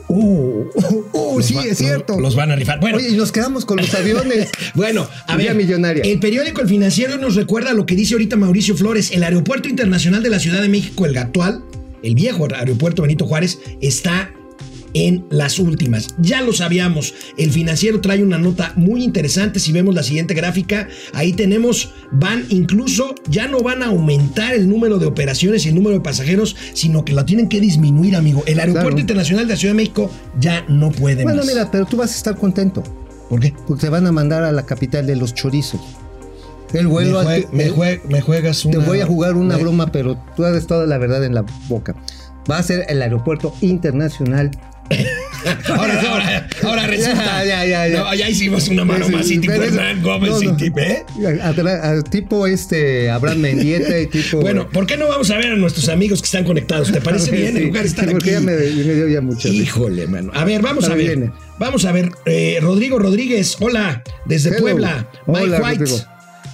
Uh, 0.08 0.64
uh, 1.12 1.42
sí, 1.42 1.54
va- 1.54 1.64
es 1.64 1.78
cierto. 1.78 2.20
Los, 2.20 2.36
van 2.36 2.50
a 2.50 2.56
rifar. 2.56 2.78
Bueno, 2.80 2.98
Oye, 2.98 3.08
y 3.10 3.16
nos 3.16 3.32
quedamos 3.32 3.64
con 3.64 3.78
los 3.78 3.92
aviones. 3.94 4.50
Bueno, 4.74 5.08
a 5.26 5.36
Vía 5.36 5.48
ver, 5.52 5.56
millonaria. 5.56 6.02
el 6.04 6.18
periódico 6.20 6.60
El 6.60 6.68
Financiero 6.68 7.16
nos 7.16 7.34
recuerda 7.36 7.72
lo 7.72 7.86
que 7.86 7.94
dice 7.96 8.14
ahorita 8.14 8.36
Mauricio 8.36 8.76
Flores. 8.76 9.10
El 9.12 9.22
Aeropuerto 9.24 9.68
Internacional 9.68 10.22
de 10.22 10.30
la 10.30 10.38
Ciudad 10.38 10.60
de 10.62 10.68
México, 10.68 11.06
el 11.06 11.12
Gatual, 11.14 11.62
el 12.02 12.14
viejo 12.14 12.46
aeropuerto 12.54 13.02
Benito 13.02 13.26
Juárez, 13.26 13.58
está 13.80 14.30
en 14.94 15.26
las 15.30 15.58
últimas. 15.58 16.08
Ya 16.18 16.40
lo 16.40 16.52
sabíamos, 16.52 17.12
el 17.36 17.50
financiero 17.50 18.00
trae 18.00 18.22
una 18.22 18.38
nota 18.38 18.72
muy 18.76 19.02
interesante. 19.04 19.60
Si 19.60 19.72
vemos 19.72 19.94
la 19.94 20.02
siguiente 20.02 20.34
gráfica, 20.34 20.88
ahí 21.12 21.32
tenemos, 21.32 21.92
van 22.12 22.44
incluso, 22.48 23.14
ya 23.28 23.46
no 23.48 23.60
van 23.60 23.82
a 23.82 23.86
aumentar 23.86 24.54
el 24.54 24.68
número 24.68 24.98
de 24.98 25.06
operaciones 25.06 25.66
y 25.66 25.68
el 25.70 25.74
número 25.74 25.94
de 25.96 26.00
pasajeros, 26.00 26.56
sino 26.72 27.04
que 27.04 27.12
lo 27.12 27.24
tienen 27.24 27.48
que 27.48 27.60
disminuir, 27.60 28.16
amigo. 28.16 28.42
El 28.46 28.60
Aeropuerto 28.60 28.88
Claro. 28.90 29.00
Internacional 29.00 29.46
de 29.46 29.54
la 29.54 29.58
Ciudad 29.58 29.72
de 29.74 29.76
México 29.76 30.10
ya 30.40 30.64
no 30.68 30.90
puede 30.90 31.22
Bueno, 31.24 31.38
más. 31.38 31.46
mira, 31.46 31.70
pero 31.70 31.86
tú 31.86 31.96
vas 31.96 32.12
a 32.12 32.16
estar 32.16 32.36
contento. 32.36 32.82
¿Por 33.28 33.40
qué? 33.40 33.52
Porque 33.66 33.80
te 33.82 33.88
van 33.88 34.06
a 34.06 34.12
mandar 34.12 34.44
a 34.44 34.52
la 34.52 34.64
capital 34.64 35.06
de 35.06 35.16
los 35.16 35.34
chorizos. 35.34 35.80
El 36.72 36.86
vuelo 36.88 37.22
jue- 37.22 37.48
me 37.52 37.70
jue- 37.70 38.00
me 38.08 38.20
juegas 38.20 38.62
Te 38.62 38.76
una... 38.76 38.86
voy 38.86 39.00
a 39.00 39.06
jugar 39.06 39.34
una 39.34 39.56
me- 39.56 39.62
broma, 39.62 39.90
pero 39.92 40.16
tú 40.36 40.44
haces 40.44 40.66
toda 40.66 40.86
la 40.86 40.98
verdad 40.98 41.24
en 41.24 41.34
la 41.34 41.44
boca. 41.68 41.94
Va 42.50 42.58
a 42.58 42.62
ser 42.62 42.84
el 42.88 43.00
aeropuerto 43.00 43.54
internacional. 43.60 44.50
Ahora, 45.68 46.00
ahora, 46.08 46.48
ahora 46.62 46.86
resulta. 46.86 47.44
Ya, 47.44 47.64
ya, 47.64 47.66
ya, 47.66 47.88
ya. 47.88 47.98
No, 48.04 48.14
ya 48.14 48.28
hicimos 48.30 48.68
una 48.68 48.84
maroma 48.84 49.20
así, 49.20 49.38
tipo 49.38 49.52
Pero 49.52 49.64
Hernán 49.64 50.02
Gómez 50.02 50.30
no, 50.30 50.42
y 50.42 50.46
no. 50.46 50.56
tipo, 50.56 50.78
¿eh? 50.78 51.04
A- 51.42 52.02
tipo 52.02 52.46
este 52.46 53.10
Abraham 53.10 53.38
Mendieta 53.40 53.98
y 53.98 54.06
tipo. 54.06 54.40
Bueno, 54.40 54.68
¿por 54.70 54.86
qué 54.86 54.96
no 54.96 55.06
vamos 55.08 55.30
a 55.30 55.36
ver 55.36 55.52
a 55.52 55.56
nuestros 55.56 55.88
amigos 55.90 56.20
que 56.22 56.26
están 56.26 56.44
conectados? 56.44 56.90
¿Te 56.92 57.00
parece 57.00 57.26
Sí, 57.30 57.36
bien 57.36 57.48
en 57.48 57.56
sí, 57.56 57.64
lugar 57.64 57.84
estar 57.84 58.10
porque 58.10 58.34
aquí? 58.36 58.40
ya 58.46 58.52
me, 58.52 58.52
me 58.56 58.94
dio 58.94 59.08
ya 59.08 59.20
mucho. 59.20 59.48
Híjole, 59.48 60.06
mano. 60.06 60.30
A 60.34 60.44
ver, 60.44 60.62
vamos 60.62 60.88
a 60.88 60.94
ver. 60.94 61.30
Vamos 61.58 61.84
a 61.84 61.92
ver. 61.92 62.10
eh, 62.26 62.58
Rodrigo 62.62 62.98
Rodríguez, 62.98 63.56
hola, 63.60 64.02
desde 64.24 64.48
Hello. 64.50 64.60
Puebla. 64.60 65.08
Mike 65.26 65.40
Hola, 65.42 65.60
White. 65.62 65.78
Rodrigo. 65.84 65.98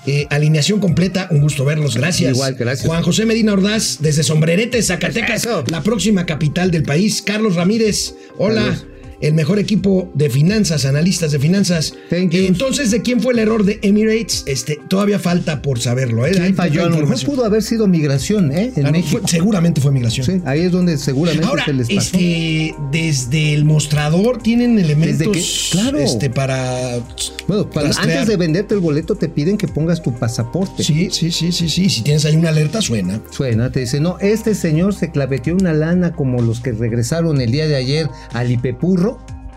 Eh, 0.07 0.27
alineación 0.31 0.81
completa, 0.81 1.29
un 1.31 1.41
gusto 1.41 1.65
verlos, 1.65 1.97
gracias. 1.97 2.33
Igual, 2.33 2.55
gracias. 2.55 2.87
Juan 2.87 3.03
José 3.03 3.27
Medina 3.27 3.53
Ordaz, 3.53 3.99
desde 4.01 4.23
Sombrerete, 4.23 4.83
Zacatecas, 4.83 5.47
la 5.67 5.83
próxima 5.83 6.27
capital 6.27 6.71
del 6.71 6.83
país. 6.83 7.23
Carlos 7.23 7.55
Ramírez, 7.55 8.15
hola. 8.39 8.79
El 9.21 9.35
mejor 9.35 9.59
equipo 9.59 10.11
de 10.15 10.31
finanzas, 10.31 10.85
analistas 10.87 11.33
de 11.33 11.39
finanzas. 11.39 11.93
Thank 12.09 12.31
you. 12.31 12.45
Entonces, 12.47 12.91
¿de 12.91 13.03
quién 13.03 13.21
fue 13.21 13.33
el 13.35 13.39
error 13.41 13.65
de 13.65 13.79
Emirates? 13.83 14.45
Este, 14.47 14.79
todavía 14.89 15.19
falta 15.19 15.61
por 15.63 15.79
saberlo. 15.81 16.27
¿eh? 16.27 16.31
¿Quién 16.33 16.55
falló? 16.55 16.85
A 16.85 16.89
lo 16.89 16.97
mejor 16.97 17.23
pudo 17.25 17.45
haber 17.45 17.63
sido 17.63 17.87
migración, 17.87 18.51
¿eh? 18.53 18.73
En 18.77 18.85
no, 18.85 18.93
México. 18.93 19.19
fue- 19.21 19.29
seguramente 19.31 19.81
fue 19.81 19.93
migración. 19.93 20.25
Sí, 20.27 20.33
ahí 20.47 20.61
es 20.61 20.73
donde 20.73 20.97
seguramente 20.97 21.47
Ahora, 21.47 21.65
se 21.65 21.73
les 21.75 21.89
pasó. 21.89 22.17
este, 22.17 22.75
desde 22.91 23.53
el 23.55 23.65
mostrador 23.65 24.43
tienen 24.43 24.79
elementos 24.79 25.69
claro. 25.73 25.99
este, 25.99 26.31
para... 26.31 26.99
Bueno, 27.47 27.69
para- 27.69 27.89
rastrear. 27.89 28.19
antes 28.21 28.29
de 28.29 28.37
venderte 28.37 28.75
el 28.75 28.81
boleto 28.81 29.17
te 29.17 29.29
piden 29.29 29.57
que 29.59 29.69
pongas 29.69 30.03
tu 30.03 30.15
pasaporte. 30.15 30.83
Sí, 30.83 31.09
sí, 31.11 31.31
sí, 31.31 31.53
sí, 31.53 31.69
sí. 31.69 31.89
Si 31.91 32.03
tienes 32.03 32.25
ahí 32.25 32.37
una 32.37 32.49
alerta, 32.51 32.81
suena. 32.81 33.21
Suena, 33.31 33.71
te 33.71 33.81
dice, 33.81 34.01
no, 34.01 34.19
este 34.21 34.55
señor 34.55 34.95
se 34.95 35.11
claveteó 35.11 35.55
una 35.55 35.73
lana 35.73 36.13
como 36.13 36.41
los 36.41 36.61
que 36.61 36.73
regresaron 36.73 37.41
el 37.41 37.51
día 37.51 37.67
de 37.67 37.77
ayer 37.77 38.09
al 38.33 38.51
Ipepurro 38.51 39.10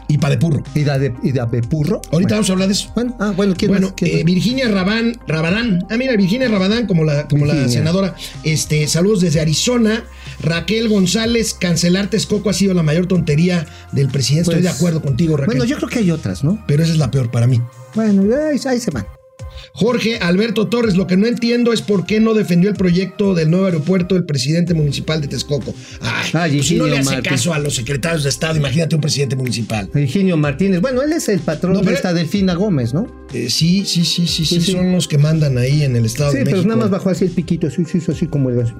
Y 0.07 0.17
pa' 0.17 0.29
de 0.29 0.37
purro. 0.37 0.63
y 0.75 0.83
de, 0.83 1.13
y 1.23 1.31
de 1.31 1.41
Purro. 1.63 1.95
Ahorita 1.95 2.09
Bueno, 2.11 2.27
vamos 2.29 2.49
a 2.49 2.53
hablar 2.53 2.67
de 2.67 2.73
eso. 2.73 2.91
bueno, 2.93 3.15
ah, 3.19 3.33
bueno, 3.35 3.53
¿quién 3.57 3.71
Bueno, 3.71 3.87
más? 3.87 3.93
¿Quién 3.95 4.11
eh, 4.11 4.15
más? 4.15 4.25
Virginia 4.25 4.67
Rabán, 4.67 5.13
Rabadán. 5.27 5.85
Ah, 5.89 5.97
mira, 5.97 6.15
Virginia 6.15 6.47
Rabadán, 6.47 6.87
como 6.87 7.03
la, 7.03 7.27
como 7.27 7.45
la 7.45 7.67
senadora. 7.69 8.15
Este, 8.43 8.87
saludos 8.87 9.21
desde 9.21 9.39
Arizona. 9.39 10.03
Raquel 10.41 10.89
González, 10.89 11.53
cancelar 11.53 12.07
Texcoco 12.09 12.49
ha 12.49 12.53
sido 12.53 12.73
la 12.73 12.83
mayor 12.83 13.05
tontería 13.07 13.65
del 13.91 14.09
presidente. 14.09 14.49
Estoy 14.51 14.61
de 14.61 14.69
Pues, 14.69 14.75
acuerdo 14.75 15.01
contigo, 15.01 15.37
Raquel. 15.37 15.57
Bueno, 15.57 15.65
yo 15.65 15.77
creo 15.77 15.89
que 15.89 15.99
hay 15.99 16.11
otras, 16.11 16.43
¿no? 16.43 16.63
Pero 16.67 16.83
esa 16.83 16.91
es 16.91 16.97
la 16.97 17.09
peor 17.11 17.31
para 17.31 17.47
mí. 17.47 17.61
Bueno, 17.95 18.23
ahí, 18.35 18.59
ahí 18.65 18.79
se 18.79 18.91
van. 18.91 19.05
Jorge 19.73 20.17
Alberto 20.19 20.67
Torres, 20.67 20.95
lo 20.95 21.07
que 21.07 21.17
no 21.17 21.25
entiendo 21.27 21.73
es 21.73 21.81
por 21.81 22.05
qué 22.05 22.19
no 22.19 22.33
defendió 22.33 22.69
el 22.69 22.75
proyecto 22.75 23.33
del 23.33 23.49
nuevo 23.49 23.65
aeropuerto 23.65 24.15
el 24.15 24.25
presidente 24.25 24.73
municipal 24.73 25.21
de 25.21 25.27
Texcoco. 25.27 25.73
Ay, 26.01 26.29
Ah, 26.33 26.47
pues 26.51 26.67
si 26.67 26.75
no 26.75 26.85
le 26.87 26.97
hace 26.99 27.11
Martín. 27.11 27.31
caso 27.31 27.53
a 27.53 27.59
los 27.59 27.75
secretarios 27.75 28.23
de 28.23 28.29
Estado, 28.29 28.57
imagínate 28.57 28.95
un 28.95 29.01
presidente 29.01 29.35
municipal. 29.35 29.89
Virginio 29.93 30.37
Martínez. 30.37 30.81
Bueno, 30.81 31.01
él 31.01 31.11
es 31.13 31.27
el 31.29 31.39
patrón 31.39 31.73
No, 31.73 31.79
de 31.79 31.85
pero- 31.85 31.95
esta 31.97 32.13
Delfina 32.13 32.53
Gómez, 32.53 32.93
¿no? 32.93 33.07
Eh, 33.33 33.49
sí, 33.49 33.83
sí, 33.85 34.05
sí, 34.05 34.27
sí, 34.27 34.45
sí, 34.45 34.45
Sí, 34.45 34.61
sí. 34.61 34.71
son 34.73 34.91
los 34.91 35.07
que 35.07 35.17
mandan 35.17 35.57
ahí 35.57 35.83
en 35.83 35.95
el 35.95 36.05
Estado 36.05 36.31
Sí, 36.31 36.37
de 36.39 36.43
pero 36.45 36.57
México. 36.57 36.69
nada 36.69 36.81
más 36.81 36.89
bajó 36.91 37.09
así 37.09 37.25
el 37.25 37.31
piquito, 37.31 37.67
así, 37.67 37.81
así, 37.83 37.99
así 38.11 38.27
como 38.27 38.49
el 38.49 38.57
gas. 38.57 38.73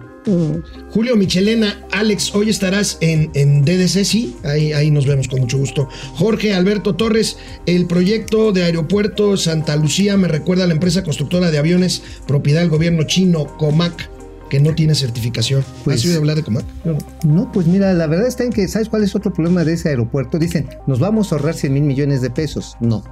Julio 0.91 1.17
Michelena, 1.17 1.85
Alex, 1.91 2.33
hoy 2.33 2.49
estarás 2.49 2.97
en, 3.01 3.29
en 3.33 3.65
DDC, 3.65 4.05
sí, 4.05 4.35
ahí, 4.45 4.71
ahí 4.71 4.89
nos 4.89 5.05
vemos 5.05 5.27
con 5.27 5.41
mucho 5.41 5.57
gusto. 5.57 5.89
Jorge 6.13 6.53
Alberto 6.53 6.95
Torres, 6.95 7.37
el 7.65 7.87
proyecto 7.87 8.53
de 8.53 8.63
aeropuerto 8.63 9.35
Santa 9.35 9.75
Lucía 9.75 10.15
me 10.15 10.29
recuerda 10.29 10.62
a 10.63 10.67
la 10.67 10.73
empresa 10.73 11.03
constructora 11.03 11.51
de 11.51 11.57
aviones, 11.57 12.01
propiedad 12.27 12.61
del 12.61 12.69
gobierno 12.69 13.03
chino, 13.03 13.45
Comac, 13.57 14.09
que 14.49 14.59
no 14.59 14.75
tiene 14.75 14.95
certificación. 14.95 15.63
Pues- 15.83 15.99
¿Has 15.99 16.05
oído 16.05 16.19
hablar 16.19 16.35
de 16.35 16.43
Comac? 16.43 16.65
No. 16.83 16.97
No, 17.23 17.51
pues 17.51 17.67
mira, 17.67 17.93
la 17.93 18.07
verdad 18.07 18.27
está 18.27 18.43
en 18.43 18.51
que, 18.51 18.67
¿sabes 18.67 18.89
cuál 18.89 19.03
es 19.03 19.15
otro 19.15 19.33
problema 19.33 19.63
de 19.63 19.73
ese 19.73 19.89
aeropuerto? 19.89 20.37
Dicen, 20.39 20.67
nos 20.87 20.99
vamos 20.99 21.31
a 21.31 21.35
ahorrar 21.35 21.55
100 21.55 21.73
mil 21.73 21.83
millones 21.83 22.21
de 22.21 22.29
pesos. 22.29 22.77
No. 22.79 23.03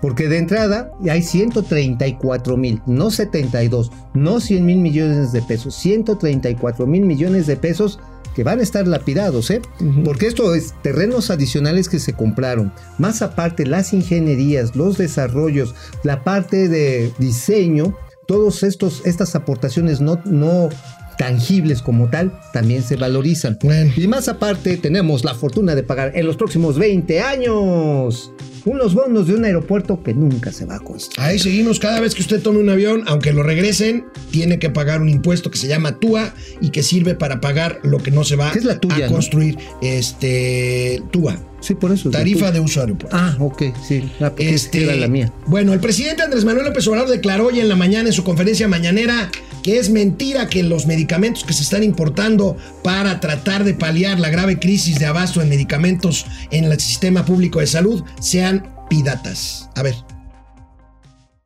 Porque 0.00 0.28
de 0.28 0.38
entrada 0.38 0.90
hay 1.08 1.22
134 1.22 2.56
mil, 2.56 2.82
no 2.86 3.12
72, 3.12 3.92
no 4.14 4.40
100 4.40 4.66
mil 4.66 4.78
millones 4.78 5.30
de 5.30 5.42
pesos, 5.42 5.76
134 5.76 6.88
mil 6.88 7.02
millones 7.02 7.46
de 7.46 7.56
pesos 7.56 8.00
que 8.34 8.44
van 8.44 8.60
a 8.60 8.62
estar 8.62 8.86
lapidados, 8.86 9.50
¿eh? 9.50 9.62
Porque 10.04 10.26
esto 10.26 10.54
es 10.54 10.74
terrenos 10.82 11.30
adicionales 11.30 11.88
que 11.88 11.98
se 11.98 12.12
compraron, 12.12 12.72
más 12.98 13.22
aparte 13.22 13.66
las 13.66 13.92
ingenierías, 13.92 14.76
los 14.76 14.98
desarrollos, 14.98 15.74
la 16.02 16.24
parte 16.24 16.68
de 16.68 17.12
diseño, 17.18 17.96
todos 18.26 18.62
estos 18.62 19.02
estas 19.04 19.34
aportaciones 19.34 20.00
no 20.00 20.20
no 20.24 20.68
tangibles 21.16 21.82
como 21.82 22.08
tal 22.10 22.32
también 22.52 22.82
se 22.82 22.96
valorizan. 22.96 23.58
Bueno. 23.62 23.92
Y 23.96 24.06
más 24.08 24.28
aparte 24.28 24.76
tenemos 24.76 25.24
la 25.24 25.34
fortuna 25.34 25.74
de 25.74 25.82
pagar 25.82 26.12
en 26.14 26.26
los 26.26 26.36
próximos 26.36 26.78
20 26.78 27.20
años 27.20 28.32
unos 28.64 28.94
bonos 28.94 29.26
de 29.26 29.34
un 29.34 29.44
aeropuerto 29.44 30.04
que 30.04 30.14
nunca 30.14 30.52
se 30.52 30.64
va 30.66 30.76
a 30.76 30.78
construir. 30.78 31.20
Ahí 31.28 31.38
seguimos. 31.40 31.80
Cada 31.80 31.98
vez 32.00 32.14
que 32.14 32.22
usted 32.22 32.40
tome 32.40 32.60
un 32.60 32.68
avión, 32.70 33.02
aunque 33.08 33.32
lo 33.32 33.42
regresen, 33.42 34.04
tiene 34.30 34.60
que 34.60 34.70
pagar 34.70 35.00
un 35.02 35.08
impuesto 35.08 35.50
que 35.50 35.58
se 35.58 35.66
llama 35.66 35.98
TUA 35.98 36.32
y 36.60 36.70
que 36.70 36.84
sirve 36.84 37.16
para 37.16 37.40
pagar 37.40 37.80
lo 37.82 37.98
que 37.98 38.12
no 38.12 38.22
se 38.22 38.36
va 38.36 38.52
¿Qué 38.52 38.60
es 38.60 38.64
la 38.64 38.78
tuya, 38.78 39.06
a 39.06 39.08
no? 39.08 39.14
construir. 39.14 39.58
Este 39.80 41.02
TUA, 41.10 41.36
Sí, 41.60 41.74
por 41.74 41.92
eso. 41.92 42.10
tarifa 42.10 42.50
de 42.52 42.60
uso 42.60 42.80
aeropuerto. 42.80 43.16
Ah, 43.16 43.36
ok, 43.38 43.62
sí. 43.86 44.08
Porque 44.18 44.54
Este, 44.54 44.84
era 44.84 44.94
la 44.96 45.08
mía. 45.08 45.32
Bueno, 45.46 45.72
el 45.72 45.80
presidente 45.80 46.22
Andrés 46.22 46.44
Manuel 46.44 46.66
López 46.66 46.86
Obrador 46.88 47.08
declaró 47.10 47.46
hoy 47.46 47.60
en 47.60 47.68
la 47.68 47.76
mañana 47.76 48.08
en 48.08 48.12
su 48.12 48.22
conferencia 48.24 48.68
mañanera 48.68 49.30
que 49.62 49.78
es 49.78 49.90
mentira 49.90 50.48
que 50.48 50.62
los 50.62 50.86
medicamentos 50.86 51.44
que 51.44 51.52
se 51.52 51.62
están 51.62 51.82
importando 51.82 52.56
para 52.82 53.20
tratar 53.20 53.64
de 53.64 53.74
paliar 53.74 54.18
la 54.18 54.30
grave 54.30 54.58
crisis 54.58 54.98
de 54.98 55.06
abasto 55.06 55.40
de 55.40 55.46
medicamentos 55.46 56.26
en 56.50 56.64
el 56.64 56.80
sistema 56.80 57.24
público 57.24 57.60
de 57.60 57.66
salud 57.66 58.02
sean 58.20 58.74
piratas. 58.90 59.68
A 59.74 59.82
ver. 59.82 59.94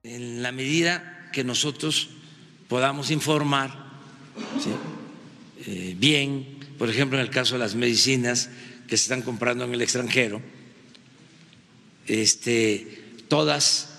En 0.02 0.42
la 0.42 0.52
medida 0.52 1.28
que 1.32 1.44
nosotros 1.44 2.10
podamos 2.68 3.10
informar 3.10 3.86
¿sí? 4.62 4.70
Eh, 5.66 5.94
bien, 5.98 6.58
por 6.78 6.90
ejemplo, 6.90 7.18
en 7.18 7.24
el 7.24 7.30
caso 7.30 7.54
de 7.54 7.60
las 7.60 7.74
medicinas 7.74 8.48
que 8.86 8.96
se 8.96 9.04
están 9.04 9.22
comprando 9.22 9.64
en 9.64 9.74
el 9.74 9.82
extranjero, 9.82 10.40
este, 12.06 13.16
todas 13.28 13.90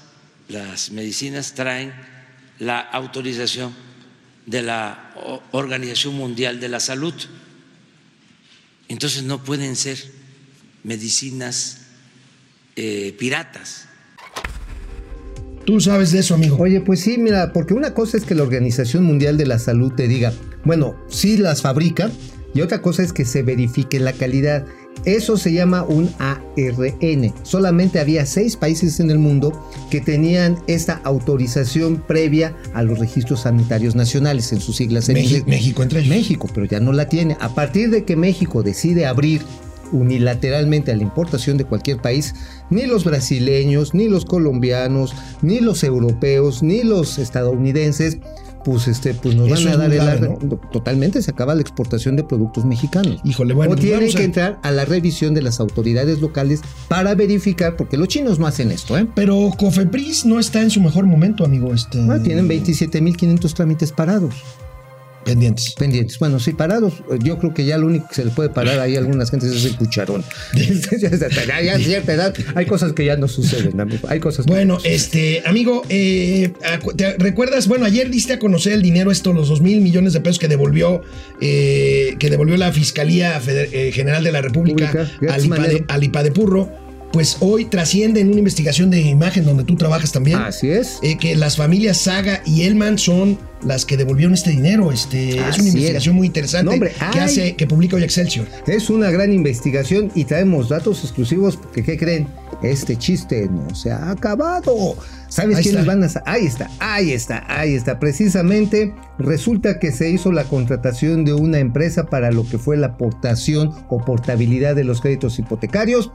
las 0.47 0.91
medicinas 0.91 1.53
traen 1.53 1.93
la 2.59 2.79
autorización 2.79 3.73
de 4.47 4.63
la 4.63 5.13
Organización 5.51 6.15
Mundial 6.15 6.59
de 6.59 6.69
la 6.69 6.79
Salud. 6.79 7.13
Entonces 8.87 9.23
no 9.23 9.43
pueden 9.43 9.75
ser 9.75 9.97
medicinas 10.83 11.81
eh, 12.75 13.15
piratas. 13.19 13.87
Tú 15.65 15.81
sabes 15.81 16.13
de 16.13 16.19
eso, 16.19 16.33
amigo. 16.33 16.55
Oye, 16.57 16.79
pues 16.79 17.01
sí, 17.01 17.17
mira, 17.17 17.51
porque 17.51 17.73
una 17.73 17.93
cosa 17.93 18.15
es 18.15 18.23
que 18.23 18.33
la 18.33 18.43
Organización 18.43 19.03
Mundial 19.03 19.37
de 19.37 19.45
la 19.45 19.59
Salud 19.59 19.91
te 19.93 20.07
diga, 20.07 20.33
bueno, 20.63 20.95
sí 21.09 21.35
las 21.35 21.61
fabrica, 21.61 22.09
y 22.53 22.61
otra 22.61 22.81
cosa 22.81 23.03
es 23.03 23.11
que 23.11 23.25
se 23.25 23.43
verifique 23.43 23.99
la 23.99 24.13
calidad. 24.13 24.65
Eso 25.05 25.37
se 25.37 25.53
llama 25.53 25.83
un 25.83 26.09
ARN. 26.19 27.33
Solamente 27.43 27.99
había 27.99 28.25
seis 28.25 28.55
países 28.57 28.99
en 28.99 29.09
el 29.09 29.19
mundo 29.19 29.53
que 29.89 30.01
tenían 30.01 30.57
esta 30.67 30.99
autorización 31.03 32.03
previa 32.07 32.55
a 32.73 32.83
los 32.83 32.99
registros 32.99 33.41
sanitarios 33.41 33.95
nacionales, 33.95 34.51
en 34.51 34.59
sus 34.59 34.75
siglas 34.77 35.07
en 35.09 35.15
Meji- 35.17 35.23
inglés. 35.39 35.47
México 35.47 35.83
entre 35.83 35.99
ellos. 35.99 36.09
México, 36.09 36.49
pero 36.53 36.65
ya 36.65 36.79
no 36.79 36.91
la 36.93 37.07
tiene. 37.07 37.37
A 37.39 37.49
partir 37.55 37.89
de 37.89 38.03
que 38.03 38.15
México 38.15 38.63
decide 38.63 39.05
abrir 39.05 39.41
unilateralmente 39.93 40.91
a 40.91 40.95
la 40.97 41.03
importación 41.03 41.55
de 41.57 41.63
cualquier 41.63 42.01
país, 42.01 42.35
ni 42.69 42.85
los 42.85 43.05
brasileños, 43.05 43.93
ni 43.93 44.09
los 44.09 44.25
colombianos, 44.25 45.15
ni 45.41 45.61
los 45.61 45.83
europeos, 45.83 46.61
ni 46.61 46.83
los 46.83 47.17
estadounidenses, 47.17 48.17
pues 48.65 48.87
este, 48.87 49.13
pues 49.13 49.35
nos 49.35 49.47
Eso 49.49 49.65
van 49.69 49.73
a 49.73 49.77
dar 49.77 49.93
el 49.93 50.01
arre- 50.01 50.59
Totalmente 50.71 51.21
se 51.21 51.31
acaba 51.31 51.55
la 51.55 51.61
exportación 51.61 52.15
de 52.15 52.23
productos 52.23 52.65
mexicanos. 52.65 53.19
Híjole, 53.23 53.53
bueno, 53.53 53.71
o 53.71 53.75
pues 53.75 53.85
tienen 53.85 54.09
a- 54.09 54.13
que 54.17 54.23
entrar 54.23 54.59
a 54.63 54.71
la 54.71 54.85
revisión 54.85 55.33
de 55.33 55.41
las 55.41 55.59
autoridades 55.59 56.19
locales 56.19 56.61
para 56.87 57.15
verificar, 57.15 57.75
porque 57.77 57.97
los 57.97 58.07
chinos 58.07 58.39
no 58.39 58.47
hacen 58.47 58.71
esto, 58.71 58.97
¿eh? 58.97 59.07
Pero 59.15 59.51
Cofepris 59.57 60.25
no 60.25 60.39
está 60.39 60.61
en 60.61 60.69
su 60.69 60.81
mejor 60.81 61.05
momento, 61.05 61.45
amigo. 61.45 61.73
Este... 61.73 61.99
Ah, 62.09 62.21
tienen 62.21 62.47
27.500 62.49 63.53
trámites 63.53 63.91
parados. 63.91 64.35
Pendientes. 65.27 65.73
pendientes. 65.77 66.19
Bueno, 66.19 66.39
sí, 66.39 66.53
parados. 66.53 66.93
Yo 67.23 67.37
creo 67.37 67.53
que 67.53 67.65
ya 67.65 67.77
lo 67.77 67.87
único 67.87 68.07
que 68.07 68.15
se 68.15 68.25
le 68.25 68.31
puede 68.31 68.49
parar 68.49 68.79
ahí 68.79 68.95
a 68.95 68.99
algunas 68.99 69.29
gentes 69.29 69.51
es 69.51 69.65
el 69.65 69.75
cucharón. 69.75 70.23
ya, 70.55 71.09
ya, 71.09 71.61
ya 71.63 71.75
a 71.75 71.79
cierta 71.79 72.13
edad 72.13 72.33
hay 72.55 72.65
cosas 72.65 72.93
que 72.93 73.05
ya 73.05 73.17
no 73.17 73.27
suceden, 73.27 73.79
amigo. 73.79 74.07
Hay 74.07 74.19
cosas 74.19 74.45
que 74.45 74.51
Bueno, 74.51 74.75
no 74.75 74.79
este, 74.83 75.43
amigo, 75.45 75.83
eh, 75.89 76.53
¿te 76.95 77.17
recuerdas? 77.17 77.67
Bueno, 77.67 77.85
ayer 77.85 78.09
diste 78.09 78.33
a 78.33 78.39
conocer 78.39 78.73
el 78.73 78.81
dinero, 78.81 79.11
esto, 79.11 79.33
los 79.33 79.49
dos 79.49 79.61
mil 79.61 79.81
millones 79.81 80.13
de 80.13 80.21
pesos 80.21 80.39
que 80.39 80.47
devolvió, 80.47 81.01
eh, 81.41 82.15
que 82.19 82.29
devolvió 82.29 82.57
la 82.57 82.71
Fiscalía 82.71 83.39
Feder- 83.41 83.69
eh, 83.71 83.91
General 83.91 84.23
de 84.23 84.31
la 84.31 84.41
República 84.41 84.91
IPA 85.21 85.67
de, 85.67 85.85
al 85.87 86.03
IPA 86.03 86.23
de 86.23 86.31
Purro. 86.31 86.86
Pues 87.11 87.37
hoy 87.39 87.65
trasciende 87.65 88.19
en 88.19 88.27
una 88.29 88.39
investigación 88.39 88.89
de 88.89 88.99
imagen 89.01 89.45
donde 89.45 89.63
tú 89.63 89.75
trabajas 89.75 90.11
también. 90.11 90.39
Así 90.39 90.69
es. 90.69 90.99
eh, 91.01 91.17
que 91.17 91.35
las 91.35 91.55
familias 91.55 91.97
Saga 91.97 92.41
y 92.45 92.63
Elman 92.63 92.97
son 92.97 93.39
las 93.63 93.85
que 93.85 93.97
devolvieron 93.97 94.33
este 94.33 94.51
dinero. 94.51 94.91
Este, 94.91 95.29
es 95.29 95.57
una 95.57 95.67
es. 95.69 95.73
investigación 95.75 96.15
muy 96.15 96.27
interesante 96.27 96.65
No, 96.65 96.71
hombre, 96.73 96.91
que 97.11 97.19
hace, 97.19 97.55
que 97.55 97.65
publica 97.65 97.95
hoy 97.95 98.03
Excelsior. 98.03 98.45
Es 98.67 98.89
una 98.89 99.09
gran 99.09 99.33
investigación 99.33 100.11
y 100.15 100.25
traemos 100.25 100.69
datos 100.69 101.03
exclusivos 101.03 101.57
porque, 101.57 101.83
¿qué 101.83 101.97
creen? 101.97 102.27
Este 102.61 102.97
chiste 102.97 103.47
no 103.49 103.73
se 103.73 103.91
ha 103.91 104.11
acabado. 104.11 104.95
¿Sabes 105.29 105.57
Ahí 105.57 105.63
quiénes 105.63 105.81
está. 105.81 105.93
van 105.95 106.03
a 106.03 106.07
Ahí 106.25 106.45
está, 106.45 106.69
ahí 106.79 107.11
está, 107.11 107.43
ahí 107.47 107.73
está. 107.75 107.99
Precisamente 107.99 108.93
resulta 109.19 109.79
que 109.79 109.91
se 109.91 110.09
hizo 110.09 110.31
la 110.31 110.43
contratación 110.45 111.25
de 111.25 111.33
una 111.33 111.59
empresa 111.59 112.05
para 112.05 112.31
lo 112.31 112.47
que 112.47 112.57
fue 112.57 112.77
la 112.77 112.87
aportación 112.87 113.71
o 113.89 114.03
portabilidad 114.03 114.75
de 114.75 114.83
los 114.83 115.01
créditos 115.01 115.37
hipotecarios. 115.39 116.11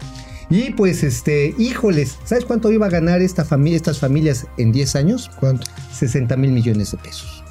Y 0.50 0.70
pues, 0.72 1.02
este, 1.02 1.54
híjoles, 1.58 2.18
¿sabes 2.24 2.44
cuánto 2.44 2.70
iba 2.70 2.86
a 2.86 2.90
ganar 2.90 3.22
esta 3.22 3.44
familia, 3.44 3.76
estas 3.76 3.98
familias 3.98 4.46
en 4.58 4.72
10 4.72 4.96
años? 4.96 5.30
¿Cuánto? 5.40 5.66
60 5.92 6.36
mil 6.36 6.52
millones 6.52 6.92
de 6.92 6.98
pesos. 6.98 7.42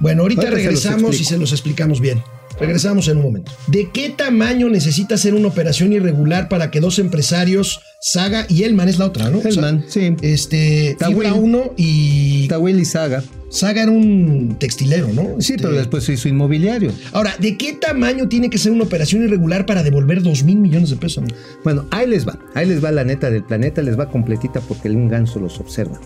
Bueno, 0.00 0.22
ahorita 0.22 0.42
se 0.42 0.50
regresamos 0.50 1.20
y 1.20 1.24
se 1.24 1.38
los 1.38 1.52
explicamos 1.52 2.00
bien. 2.00 2.22
Regresamos 2.58 3.08
en 3.08 3.16
un 3.18 3.22
momento. 3.24 3.52
¿De 3.66 3.90
qué 3.90 4.10
tamaño 4.10 4.68
necesita 4.68 5.16
ser 5.16 5.34
una 5.34 5.48
operación 5.48 5.92
irregular 5.92 6.48
para 6.48 6.70
que 6.70 6.80
dos 6.80 6.98
empresarios, 6.98 7.80
Saga 8.00 8.46
y 8.48 8.62
Elman 8.62 8.88
es 8.88 8.98
la 8.98 9.06
otra, 9.06 9.30
¿no? 9.30 9.40
Elman, 9.40 9.84
sí. 9.88 10.14
Este, 10.22 10.96
Tawil. 10.98 11.32
1 11.32 11.74
y 11.76 12.48
y 12.48 12.84
Saga. 12.84 13.22
Saga 13.48 13.82
era 13.82 13.90
un 13.90 14.56
textilero, 14.58 15.08
¿no? 15.08 15.40
Sí, 15.40 15.52
Este, 15.54 15.62
pero 15.62 15.76
después 15.76 16.04
se 16.04 16.14
hizo 16.14 16.28
inmobiliario. 16.28 16.90
Ahora, 17.12 17.36
¿de 17.38 17.56
qué 17.56 17.72
tamaño 17.74 18.28
tiene 18.28 18.50
que 18.50 18.58
ser 18.58 18.72
una 18.72 18.84
operación 18.84 19.24
irregular 19.24 19.64
para 19.64 19.82
devolver 19.82 20.22
dos 20.22 20.42
mil 20.42 20.58
millones 20.58 20.90
de 20.90 20.96
pesos? 20.96 21.18
amigo? 21.18 21.36
Bueno, 21.62 21.86
ahí 21.90 22.08
les 22.08 22.26
va. 22.26 22.38
Ahí 22.54 22.66
les 22.66 22.82
va 22.82 22.90
la 22.90 23.04
neta 23.04 23.30
del 23.30 23.44
planeta, 23.44 23.80
les 23.82 23.98
va 23.98 24.08
completita 24.10 24.60
porque 24.60 24.90
un 24.90 25.08
ganso 25.08 25.38
los 25.38 25.60
observa. 25.60 26.00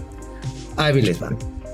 Ahí 0.77 1.01
les 1.01 1.21
va. 1.23 1.31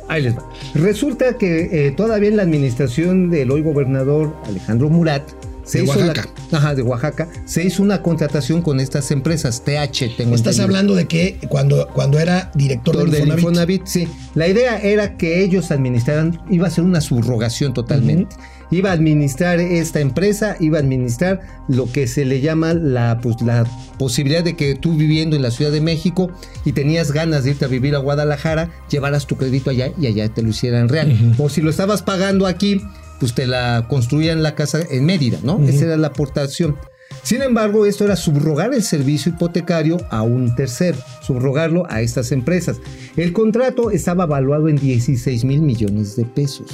Ahí 0.09 0.23
les 0.23 0.37
va. 0.37 0.49
Resulta 0.75 1.37
que 1.39 1.87
eh, 1.87 1.91
todavía 1.93 2.29
en 2.29 2.37
la 2.37 2.43
administración 2.43 3.31
del 3.31 3.51
hoy 3.51 3.63
gobernador 3.63 4.37
Alejandro 4.47 4.89
Murat 4.91 5.23
se 5.65 5.79
De 5.79 5.85
hizo 5.85 5.99
Oaxaca. 5.99 6.29
La, 6.51 6.59
ajá, 6.59 6.75
de 6.75 6.83
Oaxaca. 6.83 7.29
Se 7.47 7.65
hizo 7.65 7.83
una 7.83 8.03
contratación 8.03 8.63
con 8.63 8.81
estas 8.81 9.11
empresas, 9.11 9.63
TH, 9.65 10.17
tengo 10.17 10.35
Estás 10.35 10.61
hablando 10.61 10.95
de 10.95 11.07
que 11.07 11.39
cuando, 11.49 11.89
cuando 11.89 12.19
era 12.19 12.51
director 12.55 12.97
del 12.97 13.29
Infonavit. 13.29 13.39
Infonavit, 13.39 13.87
sí. 13.87 14.09
La 14.35 14.47
idea 14.47 14.79
era 14.79 15.17
que 15.17 15.43
ellos 15.43 15.71
administraran, 15.71 16.41
iba 16.51 16.67
a 16.67 16.71
ser 16.71 16.85
una 16.85 17.01
subrogación 17.01 17.73
totalmente. 17.73 18.37
Iba 18.75 18.91
a 18.91 18.95
administrar 18.95 19.61
esta 19.61 20.01
empresa, 20.01 20.57
iba 20.59 20.79
a 20.79 20.81
administrar 20.81 21.41
lo 21.69 21.91
que 21.91 22.09
se 22.09 22.25
le 22.25 22.41
llama 22.41 22.75
la, 22.75 23.21
pues, 23.23 23.41
la 23.41 23.65
posibilidad 23.99 24.43
de 24.43 24.57
que 24.57 24.75
tú 24.75 24.97
viviendo 24.97 25.37
en 25.37 25.43
la 25.43 25.53
Ciudad 25.53 25.71
de 25.71 25.81
México 25.81 26.31
y 26.65 26.73
tenías 26.73 27.13
ganas 27.13 27.45
de 27.45 27.51
irte 27.51 27.67
a 27.67 27.69
vivir 27.69 27.95
a 27.95 27.99
Guadalajara, 27.99 28.71
llevaras 28.91 29.27
tu 29.27 29.37
crédito 29.37 29.71
allá 29.71 29.93
y 30.01 30.07
allá 30.07 30.29
te 30.29 30.43
lo 30.43 30.49
hicieran 30.49 30.89
real. 30.89 31.35
O 31.39 31.49
si 31.49 31.61
lo 31.61 31.71
estabas 31.71 32.03
pagando 32.03 32.47
aquí, 32.47 32.81
pues 33.21 33.33
te 33.33 33.47
la 33.47 33.87
construían 33.89 34.43
la 34.43 34.57
casa 34.57 34.81
en 34.91 35.05
Mérida, 35.05 35.39
¿no? 35.45 35.63
Esa 35.67 35.85
era 35.85 35.97
la 35.97 36.09
aportación. 36.09 36.77
Sin 37.23 37.43
embargo, 37.43 37.87
esto 37.87 38.05
era 38.05 38.17
subrogar 38.17 38.75
el 38.75 38.83
servicio 38.83 39.33
hipotecario 39.33 39.99
a 40.11 40.23
un 40.23 40.55
tercero, 40.55 40.99
subrogarlo 41.23 41.85
a 41.89 42.03
estas 42.03 42.33
empresas. 42.33 42.79
El 43.17 43.33
contrato 43.33 43.91
estaba 43.91 44.27
valuado 44.27 44.69
en 44.69 44.77
16 44.77 45.45
mil 45.45 45.63
millones 45.63 46.17
de 46.17 46.25
pesos. 46.25 46.67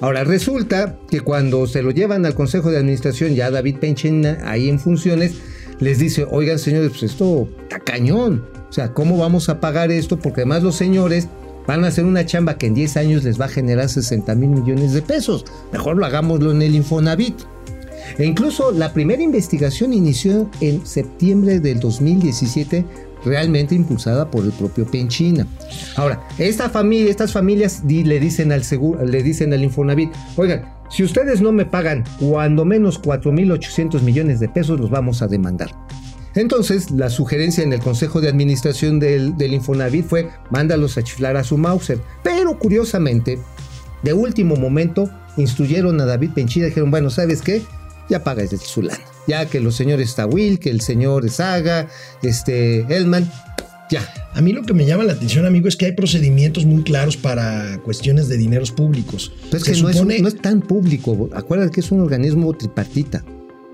Ahora, 0.00 0.24
resulta 0.24 0.98
que 1.08 1.20
cuando 1.20 1.66
se 1.66 1.82
lo 1.82 1.90
llevan 1.90 2.26
al 2.26 2.34
Consejo 2.34 2.70
de 2.70 2.78
Administración, 2.78 3.34
ya 3.34 3.50
David 3.50 3.76
Penchena, 3.78 4.38
ahí 4.44 4.68
en 4.68 4.78
funciones, 4.78 5.34
les 5.80 5.98
dice, 5.98 6.26
oigan 6.30 6.58
señores, 6.58 6.90
pues 6.90 7.04
esto 7.04 7.48
está 7.62 7.78
cañón. 7.78 8.44
O 8.68 8.72
sea, 8.72 8.92
¿cómo 8.92 9.16
vamos 9.18 9.48
a 9.48 9.60
pagar 9.60 9.90
esto? 9.90 10.18
Porque 10.18 10.42
además 10.42 10.62
los 10.62 10.76
señores 10.76 11.28
van 11.66 11.84
a 11.84 11.88
hacer 11.88 12.04
una 12.04 12.26
chamba 12.26 12.58
que 12.58 12.66
en 12.66 12.74
10 12.74 12.96
años 12.96 13.24
les 13.24 13.40
va 13.40 13.46
a 13.46 13.48
generar 13.48 13.88
60 13.88 14.34
mil 14.34 14.50
millones 14.50 14.92
de 14.92 15.02
pesos. 15.02 15.44
Mejor 15.72 15.96
lo 15.96 16.06
hagámoslo 16.06 16.52
en 16.52 16.62
el 16.62 16.74
Infonavit. 16.74 17.36
E 18.18 18.24
incluso 18.24 18.72
la 18.72 18.92
primera 18.92 19.22
investigación 19.22 19.92
inició 19.92 20.50
en 20.60 20.86
septiembre 20.86 21.60
del 21.60 21.80
2017, 21.80 22.84
realmente 23.24 23.74
impulsada 23.74 24.30
por 24.30 24.44
el 24.44 24.52
propio 24.52 24.86
Penchina. 24.86 25.46
Ahora, 25.96 26.26
esta 26.38 26.70
familia, 26.70 27.10
estas 27.10 27.32
familias 27.32 27.82
le 27.84 28.20
dicen 28.20 28.52
al 28.52 28.64
seguro, 28.64 29.04
le 29.04 29.22
dicen 29.22 29.52
al 29.52 29.64
Infonavit, 29.64 30.10
oigan, 30.36 30.76
si 30.88 31.02
ustedes 31.02 31.40
no 31.40 31.50
me 31.52 31.66
pagan 31.66 32.04
cuando 32.20 32.64
menos 32.64 33.02
4.800 33.02 34.00
millones 34.02 34.40
de 34.40 34.48
pesos, 34.48 34.78
los 34.78 34.90
vamos 34.90 35.22
a 35.22 35.26
demandar. 35.26 35.70
Entonces, 36.36 36.90
la 36.90 37.08
sugerencia 37.08 37.64
en 37.64 37.72
el 37.72 37.80
Consejo 37.80 38.20
de 38.20 38.28
Administración 38.28 39.00
del, 39.00 39.36
del 39.36 39.54
Infonavit 39.54 40.06
fue, 40.06 40.28
mándalos 40.50 40.98
a 40.98 41.02
chiflar 41.02 41.36
a 41.36 41.44
su 41.44 41.56
Mauser. 41.56 41.98
Pero 42.22 42.58
curiosamente, 42.58 43.38
de 44.02 44.12
último 44.12 44.54
momento, 44.56 45.10
instruyeron 45.38 46.00
a 46.00 46.04
David 46.04 46.32
Penchida 46.34 46.66
y 46.66 46.68
dijeron, 46.68 46.90
bueno, 46.90 47.08
¿sabes 47.08 47.40
qué? 47.40 47.62
Ya 48.08 48.22
paga 48.22 48.42
desde 48.42 48.58
su 48.58 48.82
lana. 48.82 49.00
Ya 49.26 49.46
que 49.46 49.60
los 49.60 49.74
señores 49.74 50.14
Tawil, 50.14 50.58
que 50.60 50.70
el 50.70 50.80
señor 50.80 51.28
Saga, 51.30 51.88
este, 52.22 52.80
Elman, 52.94 53.30
ya. 53.90 54.08
A 54.34 54.40
mí 54.40 54.52
lo 54.52 54.62
que 54.62 54.74
me 54.74 54.84
llama 54.86 55.04
la 55.04 55.14
atención, 55.14 55.46
amigo, 55.46 55.66
es 55.68 55.76
que 55.76 55.86
hay 55.86 55.92
procedimientos 55.92 56.64
muy 56.66 56.82
claros 56.82 57.16
para 57.16 57.78
cuestiones 57.84 58.28
de 58.28 58.36
dineros 58.36 58.70
públicos. 58.70 59.32
Pero 59.50 59.58
es 59.58 59.64
que 59.64 59.80
no, 59.82 59.88
es, 59.88 60.20
no 60.20 60.28
es 60.28 60.36
tan 60.40 60.60
público. 60.60 61.28
Acuérdate 61.34 61.72
que 61.72 61.80
es 61.80 61.90
un 61.90 62.00
organismo 62.00 62.52
tripartita. 62.52 63.24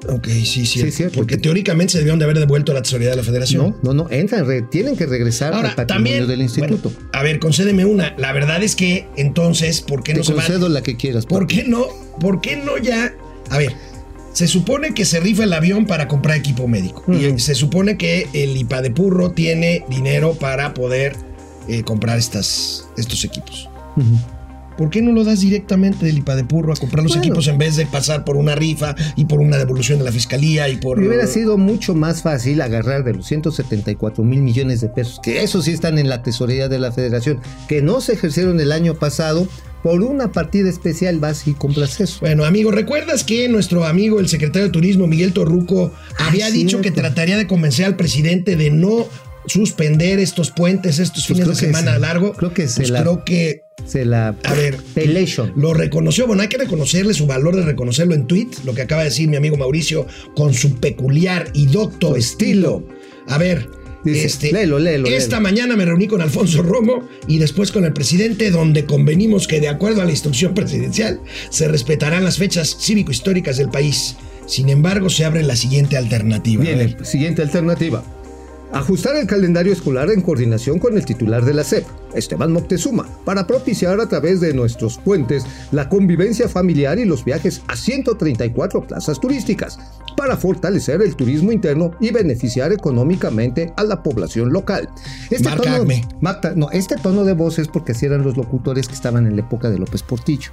Ok, 0.08 0.26
sí, 0.28 0.66
sí. 0.66 0.80
Sí, 0.80 0.90
cierto. 0.90 1.16
Porque 1.18 1.36
teóricamente 1.36 1.92
se 1.92 1.98
debieron 1.98 2.18
de 2.18 2.24
haber 2.24 2.38
devuelto 2.40 2.72
a 2.72 2.74
la 2.74 2.82
tesorería 2.82 3.10
de 3.10 3.16
la 3.16 3.22
federación. 3.22 3.76
No, 3.82 3.92
no, 3.94 4.04
no, 4.04 4.10
entran, 4.10 4.46
re- 4.46 4.62
tienen 4.62 4.96
que 4.96 5.06
regresar 5.06 5.52
Ahora, 5.54 5.70
al 5.70 5.74
patrimonio 5.76 6.12
también, 6.12 6.28
del 6.28 6.42
instituto. 6.42 6.90
bueno, 6.90 7.08
a 7.12 7.22
ver, 7.22 7.38
concédeme 7.38 7.84
una. 7.84 8.14
La 8.18 8.32
verdad 8.32 8.62
es 8.64 8.74
que 8.74 9.06
entonces, 9.16 9.80
¿por 9.80 10.02
qué 10.02 10.12
Te 10.12 10.18
no 10.18 10.24
se 10.24 10.32
va? 10.34 10.42
concedo 10.42 10.68
la 10.68 10.82
que 10.82 10.96
quieras. 10.96 11.26
¿Por 11.26 11.46
qué 11.46 11.64
no? 11.64 11.86
¿Por 12.20 12.40
qué 12.40 12.56
no 12.56 12.78
ya? 12.78 13.14
A 13.50 13.58
ver, 13.58 13.74
se 14.32 14.48
supone 14.48 14.94
que 14.94 15.04
se 15.04 15.20
rifa 15.20 15.44
el 15.44 15.52
avión 15.52 15.86
para 15.86 16.08
comprar 16.08 16.36
equipo 16.36 16.66
médico. 16.68 17.04
Y 17.12 17.38
se 17.38 17.54
supone 17.54 17.96
que 17.96 18.28
el 18.32 18.56
IPA 18.56 18.82
de 18.82 18.90
Purro 18.90 19.30
tiene 19.32 19.84
dinero 19.88 20.34
para 20.34 20.74
poder 20.74 21.16
eh, 21.68 21.82
comprar 21.82 22.18
estas, 22.18 22.88
estos 22.96 23.24
equipos. 23.24 23.68
¿Por 24.76 24.90
qué 24.90 25.02
no 25.02 25.12
lo 25.12 25.24
das 25.24 25.40
directamente 25.40 26.06
del 26.06 26.18
IPA 26.18 26.36
de 26.36 26.44
Purro 26.44 26.72
a 26.72 26.76
comprar 26.76 27.02
los 27.02 27.12
Bueno. 27.12 27.24
equipos 27.24 27.46
en 27.48 27.58
vez 27.58 27.76
de 27.76 27.86
pasar 27.86 28.24
por 28.24 28.36
una 28.36 28.54
rifa 28.54 28.94
y 29.16 29.26
por 29.26 29.40
una 29.40 29.58
devolución 29.58 29.98
de 29.98 30.04
la 30.04 30.12
fiscalía 30.12 30.68
y 30.68 30.76
por. 30.76 30.98
Hubiera 30.98 31.26
sido 31.26 31.58
mucho 31.58 31.94
más 31.94 32.22
fácil 32.22 32.60
agarrar 32.60 33.04
de 33.04 33.14
los 33.14 33.26
174 33.26 34.24
mil 34.24 34.42
millones 34.42 34.80
de 34.80 34.88
pesos, 34.88 35.20
que 35.22 35.42
esos 35.42 35.64
sí 35.66 35.72
están 35.72 35.98
en 35.98 36.08
la 36.08 36.22
tesorería 36.22 36.68
de 36.68 36.78
la 36.78 36.92
federación, 36.92 37.40
que 37.68 37.82
no 37.82 38.00
se 38.00 38.14
ejercieron 38.14 38.60
el 38.60 38.72
año 38.72 38.94
pasado, 38.94 39.46
por 39.82 40.00
una 40.02 40.30
partida 40.30 40.68
especial 40.70 41.18
vas 41.18 41.46
y 41.48 41.54
compras 41.54 42.00
eso. 42.00 42.20
Bueno, 42.20 42.44
amigo, 42.44 42.70
¿recuerdas 42.70 43.24
que 43.24 43.48
nuestro 43.48 43.84
amigo, 43.84 44.20
el 44.20 44.28
secretario 44.28 44.66
de 44.68 44.72
Turismo, 44.72 45.06
Miguel 45.08 45.32
Torruco, 45.32 45.92
Ah, 46.18 46.28
había 46.28 46.50
dicho 46.50 46.80
que 46.80 46.92
trataría 46.92 47.36
de 47.36 47.48
convencer 47.48 47.86
al 47.86 47.96
presidente 47.96 48.54
de 48.56 48.70
no 48.70 49.06
suspender 49.46 50.20
estos 50.20 50.52
puentes, 50.52 50.98
estos 51.00 51.26
Pues 51.26 51.38
fines 51.40 51.48
de 51.48 51.66
semana 51.66 51.94
se- 51.94 51.98
largo? 51.98 52.32
creo 52.34 52.54
que 52.54 52.68
se 52.68 52.76
Pues 52.76 52.90
la- 52.90 53.00
creo 53.00 53.24
que 53.24 53.62
Se 53.86 54.04
la... 54.04 54.36
A 54.44 54.54
ver. 54.54 54.78
Lo 55.56 55.74
reconoció. 55.74 56.26
Bueno, 56.26 56.42
hay 56.42 56.48
que 56.48 56.58
reconocerle 56.58 57.14
su 57.14 57.26
valor 57.26 57.56
de 57.56 57.62
reconocerlo 57.62 58.14
en 58.14 58.26
tweet, 58.26 58.48
lo 58.64 58.74
que 58.74 58.82
acaba 58.82 59.02
de 59.02 59.08
decir 59.08 59.28
mi 59.28 59.36
amigo 59.36 59.56
Mauricio, 59.56 60.06
con 60.34 60.54
su 60.54 60.76
peculiar 60.76 61.50
y 61.54 61.66
docto 61.66 62.16
estilo. 62.16 62.86
A 63.28 63.38
ver. 63.38 63.68
Dice, 64.04 64.26
este, 64.26 64.52
léelo, 64.52 64.80
léelo, 64.80 65.06
esta 65.06 65.36
léelo. 65.36 65.42
mañana 65.42 65.76
me 65.76 65.84
reuní 65.84 66.08
con 66.08 66.20
Alfonso 66.22 66.62
Romo 66.62 67.08
y 67.28 67.38
después 67.38 67.70
con 67.70 67.84
el 67.84 67.92
presidente, 67.92 68.50
donde 68.50 68.84
convenimos 68.84 69.46
que 69.46 69.60
de 69.60 69.68
acuerdo 69.68 70.02
a 70.02 70.04
la 70.04 70.10
instrucción 70.10 70.54
presidencial 70.54 71.20
se 71.50 71.68
respetarán 71.68 72.24
las 72.24 72.36
fechas 72.36 72.76
cívico-históricas 72.80 73.58
del 73.58 73.68
país. 73.68 74.16
Sin 74.46 74.70
embargo, 74.70 75.08
se 75.08 75.24
abre 75.24 75.44
la 75.44 75.54
siguiente 75.54 75.96
alternativa. 75.96 76.64
Ver. 76.64 77.06
siguiente 77.06 77.42
alternativa. 77.42 78.04
Ajustar 78.72 79.16
el 79.16 79.26
calendario 79.26 79.72
escolar 79.72 80.10
en 80.10 80.22
coordinación 80.22 80.78
con 80.78 80.96
el 80.96 81.04
titular 81.04 81.44
de 81.44 81.52
la 81.52 81.62
SEP, 81.62 81.84
Esteban 82.14 82.52
Moctezuma, 82.52 83.06
para 83.24 83.46
propiciar 83.46 84.00
a 84.00 84.08
través 84.08 84.40
de 84.40 84.54
nuestros 84.54 84.96
puentes 84.96 85.44
la 85.72 85.90
convivencia 85.90 86.48
familiar 86.48 86.98
y 86.98 87.04
los 87.04 87.22
viajes 87.22 87.62
a 87.68 87.76
134 87.76 88.86
plazas 88.86 89.20
turísticas, 89.20 89.78
para 90.16 90.38
fortalecer 90.38 91.02
el 91.02 91.16
turismo 91.16 91.52
interno 91.52 91.92
y 92.00 92.12
beneficiar 92.12 92.72
económicamente 92.72 93.74
a 93.76 93.84
la 93.84 94.02
población 94.02 94.52
local. 94.52 94.88
Este 95.30 95.48
Marca 95.50 95.64
tono, 95.64 95.74
Acme. 95.76 96.08
Marta- 96.22 96.52
no, 96.56 96.70
este 96.70 96.96
tono 96.96 97.24
de 97.24 97.34
voz 97.34 97.58
es 97.58 97.68
porque 97.68 97.92
así 97.92 98.06
eran 98.06 98.22
los 98.22 98.36
locutores 98.38 98.88
que 98.88 98.94
estaban 98.94 99.26
en 99.26 99.36
la 99.36 99.42
época 99.42 99.68
de 99.68 99.78
López 99.78 100.02
Portillo. 100.02 100.50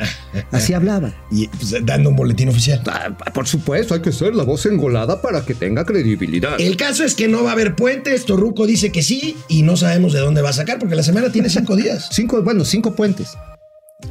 Así 0.50 0.74
hablaban. 0.74 1.14
Y 1.30 1.48
pues, 1.48 1.74
dando 1.84 2.10
un 2.10 2.16
boletín 2.16 2.48
oficial. 2.48 2.82
Ah, 2.86 3.10
por 3.32 3.46
supuesto, 3.46 3.94
hay 3.94 4.00
que 4.00 4.12
ser 4.12 4.34
la 4.34 4.44
voz 4.44 4.66
engolada 4.66 5.20
para 5.20 5.44
que 5.44 5.54
tenga 5.54 5.84
credibilidad. 5.84 6.60
El 6.60 6.76
caso 6.76 7.04
es 7.04 7.14
que 7.14 7.28
no 7.28 7.44
va 7.44 7.50
a 7.50 7.52
haber 7.52 7.76
puentes. 7.76 8.24
Torruco 8.24 8.66
dice 8.66 8.92
que 8.92 9.02
sí 9.02 9.36
y 9.48 9.62
no 9.62 9.76
sabemos 9.76 10.12
de 10.12 10.20
dónde 10.20 10.42
va 10.42 10.50
a 10.50 10.54
sacar 10.54 10.78
porque 10.78 10.94
la 10.94 11.02
semana 11.02 11.30
tiene 11.30 11.48
cinco 11.48 11.76
días. 11.76 12.08
Cinco, 12.10 12.42
bueno, 12.42 12.64
cinco 12.64 12.94
puentes. 12.94 13.36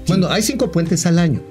Bueno, 0.08 0.30
hay 0.30 0.42
cinco 0.42 0.72
puentes 0.72 1.06
al 1.06 1.20
año. 1.20 1.42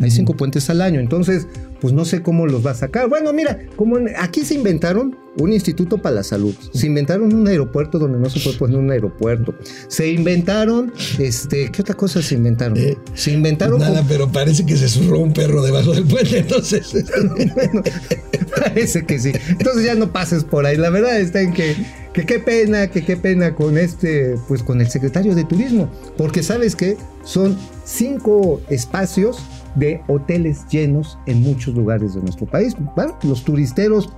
Hay 0.00 0.10
cinco 0.10 0.34
puentes 0.34 0.70
al 0.70 0.80
año. 0.82 0.98
Entonces, 1.00 1.46
pues 1.80 1.92
no 1.92 2.04
sé 2.04 2.22
cómo 2.22 2.46
los 2.46 2.64
va 2.64 2.70
a 2.70 2.74
sacar. 2.74 3.08
Bueno, 3.08 3.32
mira, 3.32 3.58
como 3.76 3.98
aquí 4.18 4.44
se 4.44 4.54
inventaron 4.54 5.16
un 5.36 5.52
instituto 5.52 5.98
para 5.98 6.16
la 6.16 6.22
salud. 6.22 6.54
Se 6.72 6.86
inventaron 6.86 7.32
un 7.34 7.46
aeropuerto 7.46 7.98
donde 7.98 8.18
no 8.18 8.28
se 8.30 8.40
puede 8.40 8.56
poner 8.58 8.78
un 8.78 8.90
aeropuerto. 8.90 9.54
Se 9.88 10.08
inventaron, 10.10 10.92
este, 11.18 11.70
¿qué 11.70 11.82
otra 11.82 11.94
cosa 11.94 12.20
se 12.22 12.34
inventaron? 12.34 12.76
Eh, 12.78 12.96
se 13.14 13.30
inventaron 13.32 13.78
Nada, 13.78 13.98
con- 14.00 14.08
pero 14.08 14.32
parece 14.32 14.64
que 14.66 14.76
se 14.76 14.88
zurró 14.88 15.20
un 15.20 15.32
perro 15.32 15.62
debajo 15.62 15.92
del 15.92 16.04
puente, 16.04 16.38
entonces. 16.40 16.92
Bueno, 17.54 17.82
parece 18.58 19.04
que 19.04 19.18
sí. 19.18 19.32
Entonces 19.50 19.84
ya 19.84 19.94
no 19.94 20.12
pases 20.12 20.44
por 20.44 20.66
ahí. 20.66 20.76
La 20.76 20.90
verdad 20.90 21.18
está 21.20 21.40
en 21.40 21.52
que, 21.52 21.74
que 22.12 22.26
qué 22.26 22.38
pena, 22.40 22.88
que 22.88 23.04
qué 23.04 23.16
pena 23.16 23.54
con 23.54 23.78
este, 23.78 24.36
pues 24.48 24.62
con 24.62 24.80
el 24.80 24.88
secretario 24.90 25.34
de 25.34 25.44
turismo. 25.44 25.90
Porque 26.16 26.42
sabes 26.42 26.74
que 26.76 26.96
son 27.24 27.56
cinco 27.84 28.60
espacios 28.68 29.38
de 29.74 30.02
hoteles 30.08 30.66
llenos 30.68 31.18
en 31.26 31.42
muchos 31.42 31.74
lugares 31.74 32.14
de 32.14 32.20
nuestro 32.20 32.46
país. 32.46 32.76
Los 33.22 33.44
turisteros 33.44 34.12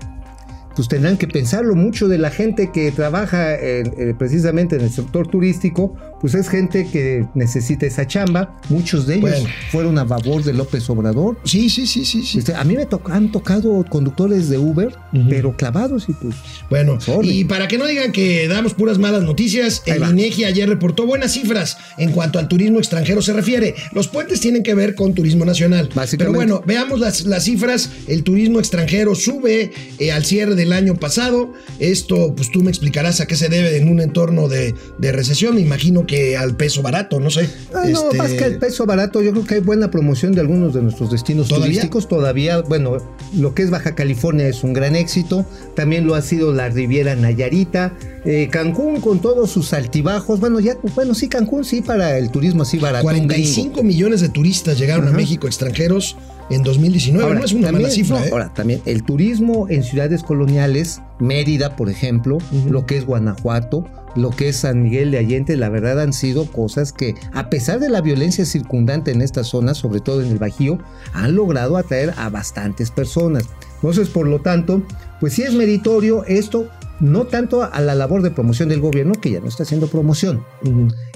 pues 0.74 0.88
tendrán 0.88 1.16
que 1.16 1.26
pensarlo 1.28 1.74
mucho 1.74 2.08
de 2.08 2.18
la 2.18 2.30
gente 2.30 2.70
que 2.72 2.90
trabaja 2.92 3.54
en- 3.58 3.92
eh, 3.98 4.14
precisamente 4.18 4.76
en 4.76 4.82
el 4.82 4.90
sector 4.90 5.26
turístico, 5.28 5.94
pues 6.20 6.34
es 6.34 6.48
gente 6.48 6.86
que 6.90 7.26
necesita 7.34 7.86
esa 7.86 8.06
chamba. 8.06 8.60
Muchos 8.68 9.06
de 9.06 9.16
ellos 9.16 9.30
Bueno. 9.30 9.48
fueron 9.70 9.98
a 9.98 10.06
favor 10.06 10.42
de 10.44 10.52
López 10.52 10.88
Obrador. 10.88 11.36
Sí, 11.44 11.68
sí, 11.68 11.86
sí, 11.86 12.04
sí, 12.04 12.22
sí. 12.24 12.38
Este, 12.38 12.54
a 12.54 12.62
mí 12.64 12.76
me 12.76 12.86
to- 12.86 13.02
han 13.10 13.32
tocado 13.32 13.84
conductores 13.88 14.48
de 14.48 14.58
Uber, 14.58 14.94
pero 15.28 15.56
clavados 15.56 16.08
y 16.08 16.12
pues. 16.12 16.36
Bueno, 16.70 17.00
Sorry. 17.00 17.40
y 17.40 17.44
para 17.44 17.66
que 17.68 17.76
no 17.78 17.86
digan 17.86 18.12
que 18.12 18.46
damos 18.48 18.74
puras 18.74 18.98
malas 18.98 19.22
noticias, 19.22 19.82
Ahí 19.86 19.94
el 19.94 20.02
va. 20.02 20.10
INEGI 20.10 20.44
ayer 20.44 20.68
reportó 20.68 21.06
buenas 21.06 21.32
cifras 21.32 21.76
en 21.98 22.12
cuanto 22.12 22.38
al 22.38 22.48
turismo 22.48 22.78
extranjero 22.78 23.20
se 23.22 23.32
refiere. 23.32 23.74
Los 23.92 24.08
puentes 24.08 24.40
tienen 24.40 24.62
que 24.62 24.74
ver 24.74 24.94
con 24.94 25.14
turismo 25.14 25.44
nacional. 25.44 25.88
Básicamente. 25.94 26.16
Pero 26.18 26.32
bueno, 26.32 26.62
veamos 26.66 27.00
las, 27.00 27.24
las 27.26 27.44
cifras. 27.44 27.90
El 28.06 28.22
turismo 28.22 28.58
extranjero 28.60 29.14
sube 29.14 29.72
eh, 29.98 30.12
al 30.12 30.24
cierre 30.24 30.54
del 30.62 30.72
año 30.72 30.94
pasado. 30.96 31.52
Esto, 31.78 32.34
pues 32.34 32.50
tú 32.50 32.62
me 32.62 32.70
explicarás 32.70 33.20
a 33.20 33.26
qué 33.26 33.36
se 33.36 33.48
debe 33.48 33.76
en 33.76 33.88
un 33.88 34.00
entorno 34.00 34.48
de, 34.48 34.74
de 34.98 35.12
recesión. 35.12 35.54
Me 35.54 35.60
imagino 35.60 36.06
que 36.06 36.36
al 36.36 36.56
peso 36.56 36.82
barato, 36.82 37.20
no 37.20 37.30
sé. 37.30 37.48
Ah, 37.74 37.84
no, 37.88 38.04
Este, 38.04 38.16
más 38.16 38.30
que 38.32 38.44
el 38.44 38.58
peso 38.58 38.86
barato, 38.86 39.22
yo 39.22 39.32
creo 39.32 39.44
que 39.44 39.54
hay 39.54 39.60
buena 39.60 39.90
promoción 39.90 40.32
de 40.32 40.40
algunos 40.40 40.74
de 40.74 40.82
nuestros 40.82 41.10
destinos 41.10 41.48
¿Todavía? 41.48 41.66
turísticos. 41.66 42.08
Todavía, 42.08 42.60
bueno, 42.62 42.98
lo 43.36 43.54
que 43.54 43.62
es 43.62 43.70
Baja 43.70 43.94
California 43.94 44.46
es 44.48 44.62
un 44.64 44.72
gran 44.72 44.96
éxito. 44.96 45.46
También 45.74 46.06
lo 46.06 46.14
ha 46.14 46.22
sido 46.22 46.52
la 46.52 46.68
Riviera 46.68 47.14
Nayarita. 47.16 47.94
Eh, 48.24 48.48
Cancún 48.50 49.00
con 49.00 49.20
todos 49.20 49.50
sus 49.50 49.72
altibajos. 49.72 50.38
Bueno, 50.38 50.60
ya, 50.60 50.76
bueno, 50.94 51.14
sí, 51.14 51.28
Cancún 51.28 51.64
sí 51.64 51.82
para 51.82 52.18
el 52.18 52.30
turismo 52.30 52.62
así 52.62 52.78
barato. 52.78 53.02
45 53.02 53.82
millones 53.82 54.20
de 54.20 54.28
turistas 54.28 54.78
llegaron 54.78 55.08
a. 55.08 55.12
México 55.12 55.46
extranjeros 55.46 56.16
en 56.50 56.62
2019. 56.62 57.24
Ahora, 57.24 57.38
no 57.38 57.44
es 57.44 57.52
una 57.52 57.68
también, 57.68 57.82
mala 57.82 57.94
cifra, 57.94 58.18
no, 58.18 58.24
¿eh? 58.24 58.28
ahora, 58.32 58.54
también 58.54 58.82
el 58.84 59.02
turismo 59.02 59.66
en 59.68 59.82
ciudades 59.82 60.22
coloniales, 60.22 61.00
Mérida, 61.18 61.76
por 61.76 61.88
ejemplo, 61.88 62.38
lo 62.68 62.84
que 62.84 62.96
es 62.96 63.06
Guanajuato, 63.06 63.84
lo 64.16 64.30
que 64.30 64.48
es 64.48 64.56
San 64.58 64.82
Miguel 64.82 65.10
de 65.10 65.18
Allende, 65.18 65.56
la 65.56 65.68
verdad 65.68 66.00
han 66.00 66.12
sido 66.12 66.46
cosas 66.46 66.92
que, 66.92 67.14
a 67.32 67.48
pesar 67.48 67.80
de 67.80 67.88
la 67.88 68.00
violencia 68.00 68.44
circundante 68.44 69.10
en 69.12 69.22
esta 69.22 69.44
zona, 69.44 69.74
sobre 69.74 70.00
todo 70.00 70.22
en 70.22 70.30
el 70.30 70.38
Bajío, 70.38 70.78
han 71.12 71.34
logrado 71.34 71.76
atraer 71.76 72.12
a 72.16 72.28
bastantes 72.28 72.90
personas. 72.90 73.44
Entonces, 73.76 74.08
por 74.08 74.26
lo 74.26 74.40
tanto, 74.40 74.82
pues 75.20 75.34
sí 75.34 75.42
es 75.42 75.54
meritorio 75.54 76.24
esto, 76.24 76.68
no 77.02 77.24
tanto 77.26 77.62
a 77.64 77.80
la 77.82 77.94
labor 77.94 78.22
de 78.22 78.30
promoción 78.30 78.70
del 78.70 78.80
gobierno, 78.80 79.12
que 79.20 79.30
ya 79.30 79.40
no 79.40 79.48
está 79.48 79.64
haciendo 79.64 79.88
promoción. 79.88 80.44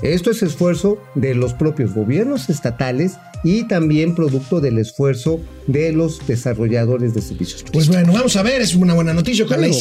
Esto 0.03 0.31
es 0.31 0.43
esfuerzo 0.43 0.99
de 1.15 1.35
los 1.35 1.55
propios 1.55 1.95
gobiernos 1.95 2.51
estatales 2.51 3.13
y 3.45 3.65
también 3.69 4.15
producto 4.15 4.61
del 4.61 4.79
esfuerzo 4.79 5.41
de 5.67 5.93
los 5.93 6.27
desarrolladores 6.27 7.13
de 7.15 7.21
servicios 7.23 7.65
Pues 7.73 7.89
bueno, 7.89 8.13
vamos 8.13 8.35
a 8.37 8.43
ver, 8.43 8.61
es 8.63 8.75
una 8.75 8.95
buena 8.95 9.13
noticia, 9.13 9.45
ojalá 9.45 9.69
y 9.69 9.73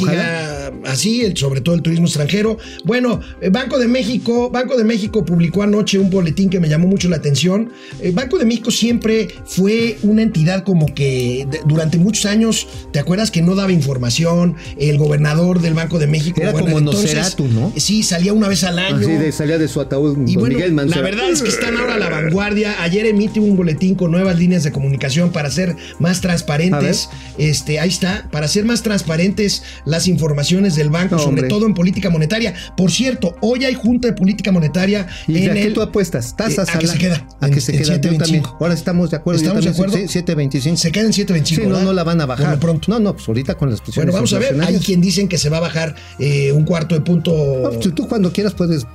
así, 0.85 1.21
el- 1.23 1.37
sobre 1.37 1.61
todo 1.61 1.75
el 1.75 1.81
turismo 1.81 2.05
extranjero. 2.05 2.57
Bueno, 2.85 3.19
eh, 3.41 3.49
Banco 3.49 3.77
de 3.79 3.87
México, 3.87 4.49
Banco 4.49 4.77
de 4.77 4.83
México 4.83 5.23
publicó 5.25 5.63
anoche 5.63 5.97
un 5.99 6.09
boletín 6.09 6.49
que 6.49 6.59
me 6.59 6.69
llamó 6.69 6.87
mucho 6.87 7.07
la 7.09 7.15
atención. 7.17 7.71
El 8.01 8.13
Banco 8.13 8.37
de 8.37 8.45
México 8.45 8.71
siempre 8.71 9.27
fue 9.45 9.97
una 10.03 10.21
entidad 10.21 10.63
como 10.63 10.87
que 10.93 11.47
durante 11.65 11.97
muchos 11.97 12.25
años, 12.25 12.67
¿te 12.91 12.99
acuerdas 12.99 13.31
que 13.31 13.41
no 13.41 13.55
daba 13.55 13.71
información? 13.71 14.55
El 14.77 14.97
gobernador 14.97 15.61
del 15.61 15.73
Banco 15.75 15.94
de 15.99 16.07
México. 16.07 16.41
Era 16.41 16.53
como 16.53 16.79
Nosferatu, 16.81 17.47
¿no? 17.47 17.71
Sí, 17.77 18.03
salía 18.03 18.33
una 18.33 18.47
vez 18.47 18.63
al 18.63 18.79
año. 18.79 18.97
Así 18.97 19.11
de 19.11 19.31
salía 19.31 19.57
de 19.57 19.67
su 19.67 19.81
ataúd 19.81 20.17
Y 20.27 20.35
bueno, 20.35 20.55
Miguel 20.55 20.73
Mancera. 20.73 21.01
la 21.01 21.09
verdad 21.09 21.29
es 21.29 21.41
que 21.41 21.49
están 21.49 21.77
ahora 21.77 21.95
a 21.95 21.97
la 21.99 22.09
vanguardia. 22.09 22.81
Ayer 22.81 23.05
emite 23.05 23.39
un 23.39 23.55
boletín 23.57 23.95
con 23.95 24.11
nuevas 24.11 24.37
líneas 24.37 24.63
de 24.63 24.71
comunicación 24.71 25.31
para 25.31 25.49
ser 25.49 25.75
más 25.99 26.21
transparentes. 26.21 27.09
Este, 27.37 27.79
ahí 27.79 27.89
está, 27.89 28.27
para 28.31 28.47
ser 28.47 28.65
más 28.65 28.81
transparentes 28.83 29.63
las 29.85 30.07
informaciones 30.07 30.75
del 30.75 30.89
banco, 30.89 31.15
No, 31.15 31.19
sobre 31.21 31.29
hombre. 31.41 31.47
todo 31.49 31.65
en 31.65 31.73
política 31.73 32.09
monetaria. 32.09 32.53
Por 32.77 32.91
cierto, 32.91 33.35
hoy 33.41 33.65
hay 33.65 33.73
junta 33.75 34.07
de 34.07 34.13
política 34.13 34.51
monetaria 34.51 35.07
¿Y 35.27 35.37
en 35.37 35.45
de 35.47 35.53
qué 35.53 35.67
el 35.67 35.73
tú 35.73 35.81
apuestas? 35.81 36.35
¿Tasas 36.35 36.69
Eh, 36.69 36.71
a 36.73 36.79
que 36.79 36.87
se 36.87 36.97
queda, 36.97 37.27
A 37.41 37.47
en- 37.47 37.53
que 37.53 37.61
se 37.61 37.71
queda. 37.73 37.83
Yo 37.83 37.93
7.25. 37.95 38.17
también. 38.17 38.43
Ahora 38.59 38.73
estamos 38.73 39.11
de 39.11 39.17
acuerdo. 39.17 39.41
¿Estamos 39.41 39.63
de 39.63 39.69
acuerdo? 39.71 39.95
sí, 39.97 40.07
7.25. 40.07 40.75
se 40.77 40.91
queda 40.91 41.05
en 41.05 41.13
7.25. 41.13 41.61
Sí, 41.63 41.67
no, 41.67 41.81
no 41.81 41.93
la 41.93 42.03
van 42.03 42.21
a 42.21 42.25
bajar. 42.25 42.59
Pronto. 42.59 42.85
No, 42.89 42.99
no, 42.99 43.13
pues 43.15 43.27
ahorita 43.27 43.55
con 43.55 43.69
las 43.69 43.81
presiones 43.81 44.11
Bueno, 44.11 44.13
vamos 44.13 44.33
a 44.33 44.39
ver. 44.39 44.61
Hay 44.61 44.79
quien 44.79 45.01
dicen 45.01 45.27
que 45.27 45.37
se 45.37 45.49
va 45.49 45.57
a 45.57 45.61
bajar 45.61 45.74
eh, 46.19 46.51
un 46.51 46.63
cuarto 46.63 46.95
de 46.95 47.01
punto. 47.01 47.31
No, 47.63 47.69
pues, 47.71 47.93
tú 47.93 48.07
cuando 48.07 48.31
quieras 48.31 48.53
puedes, 48.53 48.85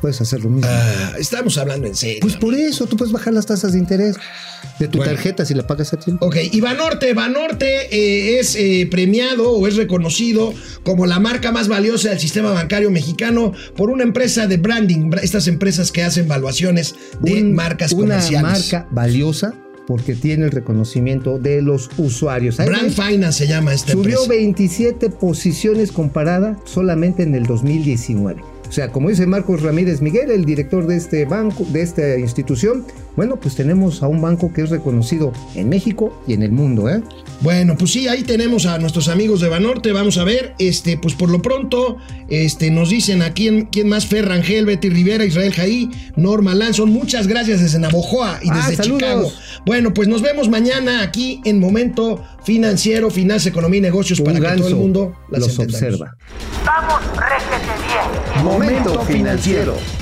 puedes 0.00 0.20
hacer 0.20 0.42
lo 0.44 0.50
mismo. 0.50 0.70
Ah, 0.70 1.12
estamos 1.18 1.58
hablando 1.58 1.86
en 1.86 1.94
serio. 1.96 2.18
pues 2.20 2.36
por 2.36 2.54
eso, 2.54 2.86
tú 2.86 2.96
puedes 2.96 3.12
bajar 3.12 3.32
las 3.34 3.46
tasas 3.46 3.72
de 3.72 3.78
interés 3.78 4.16
de 4.78 4.88
tu 4.88 4.98
Bueno. 4.98 5.12
tarjeta 5.12 5.44
si 5.44 5.54
la 5.54 5.66
pagas 5.66 5.92
a 5.92 5.96
tiempo. 5.98 6.24
Ok, 6.26 6.36
y 6.52 6.60
Banorte, 6.60 7.12
Banorte 7.14 7.94
eh, 7.94 8.38
es 8.38 8.54
eh, 8.56 8.86
premiado 8.90 9.50
o 9.52 9.66
es 9.66 9.76
reconocido 9.76 10.52
como 10.84 11.06
la 11.06 11.18
marca 11.20 11.50
más 11.52 11.68
valiosa 11.68 12.10
del 12.10 12.18
sistema 12.20 12.50
bancario 12.52 12.90
mexicano 12.90 13.52
por 13.76 13.90
una 13.90 14.02
empresa 14.04 14.46
de 14.46 14.56
branding, 14.56 15.10
bra- 15.10 15.20
estas 15.22 15.46
empresas 15.48 15.90
que 15.92 16.02
hacen 16.04 16.28
valuaciones 16.28 16.94
de 17.20 17.42
Un- 17.42 17.54
marcas 17.54 17.92
una 17.92 18.16
comerciales. 18.16 18.42
marca 18.72 18.88
valiosa 18.92 19.54
porque 19.88 20.14
tiene 20.14 20.44
el 20.44 20.50
reconocimiento 20.50 21.38
de 21.38 21.62
los 21.62 21.88
usuarios. 21.96 22.60
Ahí 22.60 22.68
Brand 22.68 22.90
Finance 22.90 23.38
se 23.38 23.46
llama 23.46 23.72
esta 23.72 23.92
Subió 23.92 24.22
empresa. 24.22 24.28
27 24.28 25.08
posiciones 25.08 25.92
comparada 25.92 26.58
solamente 26.64 27.22
en 27.22 27.34
el 27.34 27.46
2019. 27.46 28.42
O 28.68 28.72
sea, 28.72 28.90
como 28.92 29.08
dice 29.08 29.26
Marcos 29.26 29.62
Ramírez 29.62 30.02
Miguel, 30.02 30.30
el 30.30 30.44
director 30.44 30.86
de 30.86 30.96
este 30.96 31.24
banco, 31.24 31.64
de 31.70 31.80
esta 31.82 32.18
institución, 32.18 32.84
bueno, 33.16 33.36
pues 33.40 33.54
tenemos 33.56 34.02
a 34.02 34.08
un 34.08 34.20
banco 34.20 34.52
que 34.52 34.62
es 34.62 34.70
reconocido 34.70 35.32
en 35.54 35.68
México 35.70 36.22
y 36.26 36.34
en 36.34 36.42
el 36.42 36.52
mundo, 36.52 36.88
¿eh? 36.88 37.02
Bueno, 37.40 37.76
pues 37.78 37.92
sí, 37.92 38.08
ahí 38.08 38.22
tenemos 38.24 38.66
a 38.66 38.78
nuestros 38.78 39.08
amigos 39.08 39.40
de 39.40 39.48
Banorte. 39.48 39.92
Vamos 39.92 40.18
a 40.18 40.24
ver, 40.24 40.54
este, 40.58 40.98
pues 40.98 41.14
por 41.14 41.30
lo 41.30 41.40
pronto, 41.40 41.96
este, 42.28 42.70
nos 42.70 42.90
dicen 42.90 43.22
aquí 43.22 43.48
en 43.48 43.66
quién 43.66 43.88
más, 43.88 44.06
Fer 44.06 44.28
Rangel, 44.28 44.66
Betty 44.66 44.90
Rivera, 44.90 45.24
Israel 45.24 45.52
Jaí, 45.52 45.90
Norma 46.16 46.54
Lanson. 46.54 46.90
Muchas 46.90 47.26
gracias 47.26 47.60
desde 47.60 47.78
Navojoa 47.78 48.38
y 48.42 48.50
Ah, 48.50 48.56
desde 48.56 48.76
saludos. 48.76 48.98
Chicago. 49.00 49.32
Bueno, 49.66 49.94
pues 49.94 50.08
nos 50.08 50.20
vemos 50.22 50.48
mañana 50.48 51.02
aquí 51.02 51.40
en 51.44 51.58
Momento 51.58 52.22
Financiero, 52.44 53.08
Finanzas, 53.10 53.46
Economía 53.46 53.78
y 53.78 53.82
Negocios 53.82 54.20
para 54.20 54.38
que 54.38 54.56
todo 54.58 54.68
el 54.68 54.76
mundo 54.76 55.14
las 55.30 55.40
los 55.40 55.50
entendamos. 55.58 55.82
observa. 55.82 56.16
Vamos, 56.64 57.00
réjete 57.16 57.72
bien. 57.86 58.27
Momento 58.42 59.04
financiero. 59.04 59.97